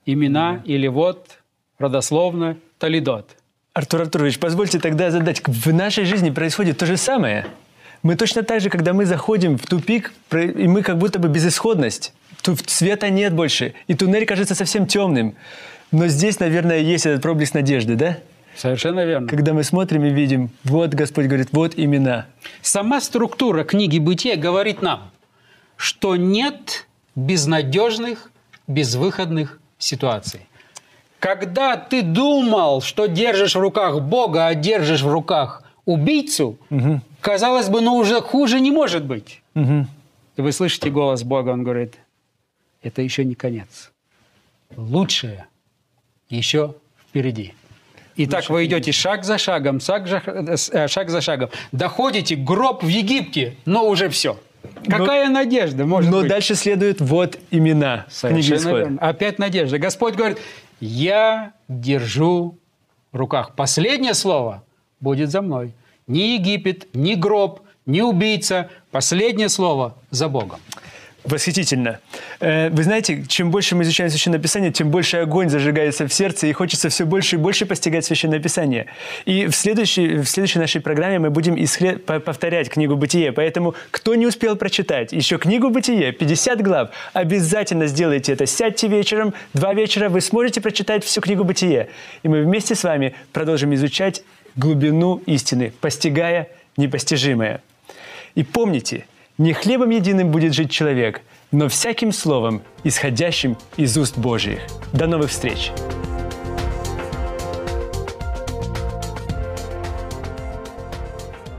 имена 0.06 0.58
да. 0.58 0.62
или 0.64 0.86
вот 0.86 1.38
родословно 1.78 2.56
Толидот. 2.78 3.28
Артур 3.72 4.02
Артурович, 4.02 4.38
позвольте 4.38 4.78
тогда 4.78 5.10
задать, 5.10 5.42
в 5.46 5.72
нашей 5.72 6.04
жизни 6.04 6.30
происходит 6.30 6.78
то 6.78 6.86
же 6.86 6.96
самое– 6.96 7.46
Мы 8.02 8.16
точно 8.16 8.42
так 8.42 8.60
же, 8.60 8.68
когда 8.68 8.92
мы 8.92 9.06
заходим 9.06 9.56
в 9.56 9.66
тупик, 9.66 10.12
и 10.32 10.66
мы 10.66 10.82
как 10.82 10.98
будто 10.98 11.18
бы 11.18 11.28
безысходность. 11.28 12.12
Тут 12.42 12.68
света 12.68 13.10
нет 13.10 13.32
больше, 13.32 13.74
и 13.86 13.94
туннель 13.94 14.26
кажется 14.26 14.54
совсем 14.54 14.86
темным. 14.86 15.36
Но 15.92 16.08
здесь, 16.08 16.40
наверное, 16.40 16.78
есть 16.78 17.06
этот 17.06 17.22
проблеск 17.22 17.54
надежды, 17.54 17.94
да? 17.94 18.18
Совершенно 18.56 19.04
верно. 19.04 19.28
Когда 19.28 19.52
мы 19.52 19.62
смотрим 19.62 20.04
и 20.04 20.10
видим, 20.10 20.50
вот 20.64 20.94
Господь 20.94 21.26
говорит, 21.26 21.48
вот 21.52 21.74
имена. 21.76 22.26
Сама 22.60 23.00
структура 23.00 23.62
книги 23.64 23.98
Бытия 23.98 24.36
говорит 24.36 24.82
нам, 24.82 25.10
что 25.76 26.16
нет 26.16 26.86
безнадежных, 27.14 28.30
безвыходных 28.66 29.60
ситуаций. 29.78 30.48
Когда 31.18 31.76
ты 31.76 32.02
думал, 32.02 32.82
что 32.82 33.06
держишь 33.06 33.54
в 33.54 33.60
руках 33.60 34.02
Бога, 34.02 34.48
а 34.48 34.54
держишь 34.54 35.02
в 35.02 35.08
руках 35.08 35.62
убийцу, 35.84 36.58
угу. 36.68 37.00
Казалось 37.22 37.70
бы, 37.70 37.80
ну 37.80 37.94
уже 37.94 38.20
хуже 38.20 38.61
не 38.61 38.70
может 38.70 39.04
быть. 39.04 39.40
Угу. 39.54 39.87
И 40.37 40.40
вы 40.42 40.52
слышите 40.52 40.90
голос 40.90 41.22
Бога, 41.22 41.50
он 41.50 41.62
говорит, 41.62 41.94
это 42.82 43.00
еще 43.00 43.24
не 43.24 43.35
конец. 43.35 43.92
Лучшее 44.76 45.46
еще 46.28 46.74
впереди. 47.08 47.54
И 48.16 48.26
так 48.26 48.50
вы 48.50 48.66
идете 48.66 48.92
шаг 48.92 49.24
за 49.24 49.38
шагом, 49.38 49.80
шаг 49.80 50.06
за, 50.06 50.22
э, 50.26 50.88
шаг 50.88 51.08
за 51.08 51.20
шагом. 51.20 51.48
Доходите 51.72 52.37
гроб 52.37 52.82
в 52.82 52.88
Египте, 52.88 53.56
но 53.64 53.88
уже 53.88 54.11
все. 54.11 54.38
Какая 54.87 55.28
но, 55.28 55.35
надежда 55.35 55.87
может 55.87 56.11
но 56.11 56.18
быть? 56.18 56.24
Но 56.24 56.28
дальше 56.28 56.54
следуют 56.54 57.00
вот 57.00 57.38
имена 57.50 58.06
книги 58.20 58.54
Исхода. 58.54 58.92
Опять 59.00 59.38
надежда. 59.38 59.78
Господь 59.78 60.14
говорит, 60.14 60.38
я 60.80 61.52
держу 61.68 62.58
в 63.12 63.16
руках. 63.16 63.54
Последнее 63.54 64.14
слово 64.14 64.62
будет 65.00 65.30
за 65.30 65.40
мной. 65.40 65.72
Ни 66.06 66.20
Египет, 66.36 66.88
ни 66.94 67.14
гроб, 67.14 67.60
ни 67.86 68.00
убийца. 68.00 68.70
Последнее 68.90 69.48
слово 69.48 69.96
за 70.10 70.28
Богом. 70.28 70.60
Восхитительно. 71.24 72.00
Э, 72.40 72.68
вы 72.70 72.82
знаете, 72.82 73.24
чем 73.28 73.52
больше 73.52 73.76
мы 73.76 73.84
изучаем 73.84 74.10
Священное 74.10 74.40
Писание, 74.40 74.72
тем 74.72 74.90
больше 74.90 75.18
огонь 75.18 75.48
зажигается 75.48 76.08
в 76.08 76.12
сердце, 76.12 76.48
и 76.48 76.52
хочется 76.52 76.88
все 76.88 77.06
больше 77.06 77.36
и 77.36 77.38
больше 77.38 77.64
постигать 77.64 78.04
Священное 78.04 78.40
Писание. 78.40 78.86
И 79.24 79.46
в 79.46 79.54
следующей, 79.54 80.16
в 80.16 80.24
следующей 80.24 80.58
нашей 80.58 80.80
программе 80.80 81.20
мы 81.20 81.30
будем 81.30 81.54
исслед... 81.62 82.04
повторять 82.04 82.70
книгу 82.70 82.96
«Бытие». 82.96 83.30
Поэтому, 83.30 83.74
кто 83.92 84.16
не 84.16 84.26
успел 84.26 84.56
прочитать 84.56 85.12
еще 85.12 85.38
книгу 85.38 85.70
«Бытие», 85.70 86.10
50 86.10 86.60
глав, 86.60 86.90
обязательно 87.12 87.86
сделайте 87.86 88.32
это. 88.32 88.46
Сядьте 88.46 88.88
вечером, 88.88 89.32
два 89.54 89.74
вечера, 89.74 90.08
вы 90.08 90.20
сможете 90.20 90.60
прочитать 90.60 91.04
всю 91.04 91.20
книгу 91.20 91.44
«Бытие». 91.44 91.88
И 92.24 92.28
мы 92.28 92.42
вместе 92.42 92.74
с 92.74 92.82
вами 92.82 93.14
продолжим 93.32 93.72
изучать 93.74 94.24
глубину 94.56 95.22
истины, 95.26 95.72
постигая 95.80 96.48
непостижимое. 96.76 97.62
И 98.34 98.42
помните– 98.42 99.06
не 99.38 99.54
хлебом 99.54 99.90
единым 99.90 100.30
будет 100.30 100.52
жить 100.52 100.70
человек, 100.70 101.22
но 101.50 101.68
всяким 101.68 102.12
словом, 102.12 102.62
исходящим 102.84 103.56
из 103.76 103.96
уст 103.96 104.18
Божьих. 104.18 104.60
До 104.92 105.06
новых 105.06 105.30
встреч! 105.30 105.72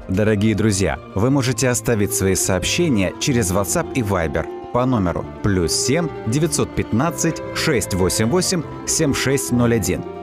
Дорогие 0.07 0.53
друзья, 0.53 0.99
вы 1.15 1.31
можете 1.31 1.67
оставить 1.69 2.13
свои 2.13 2.35
сообщения 2.35 3.13
через 3.19 3.51
WhatsApp 3.51 3.93
и 3.95 4.01
Viber 4.01 4.45
по 4.71 4.85
номеру 4.85 5.25
плюс 5.41 5.73
7 5.73 6.07
915 6.27 7.41
688 7.55 8.63
7601 8.87 10.22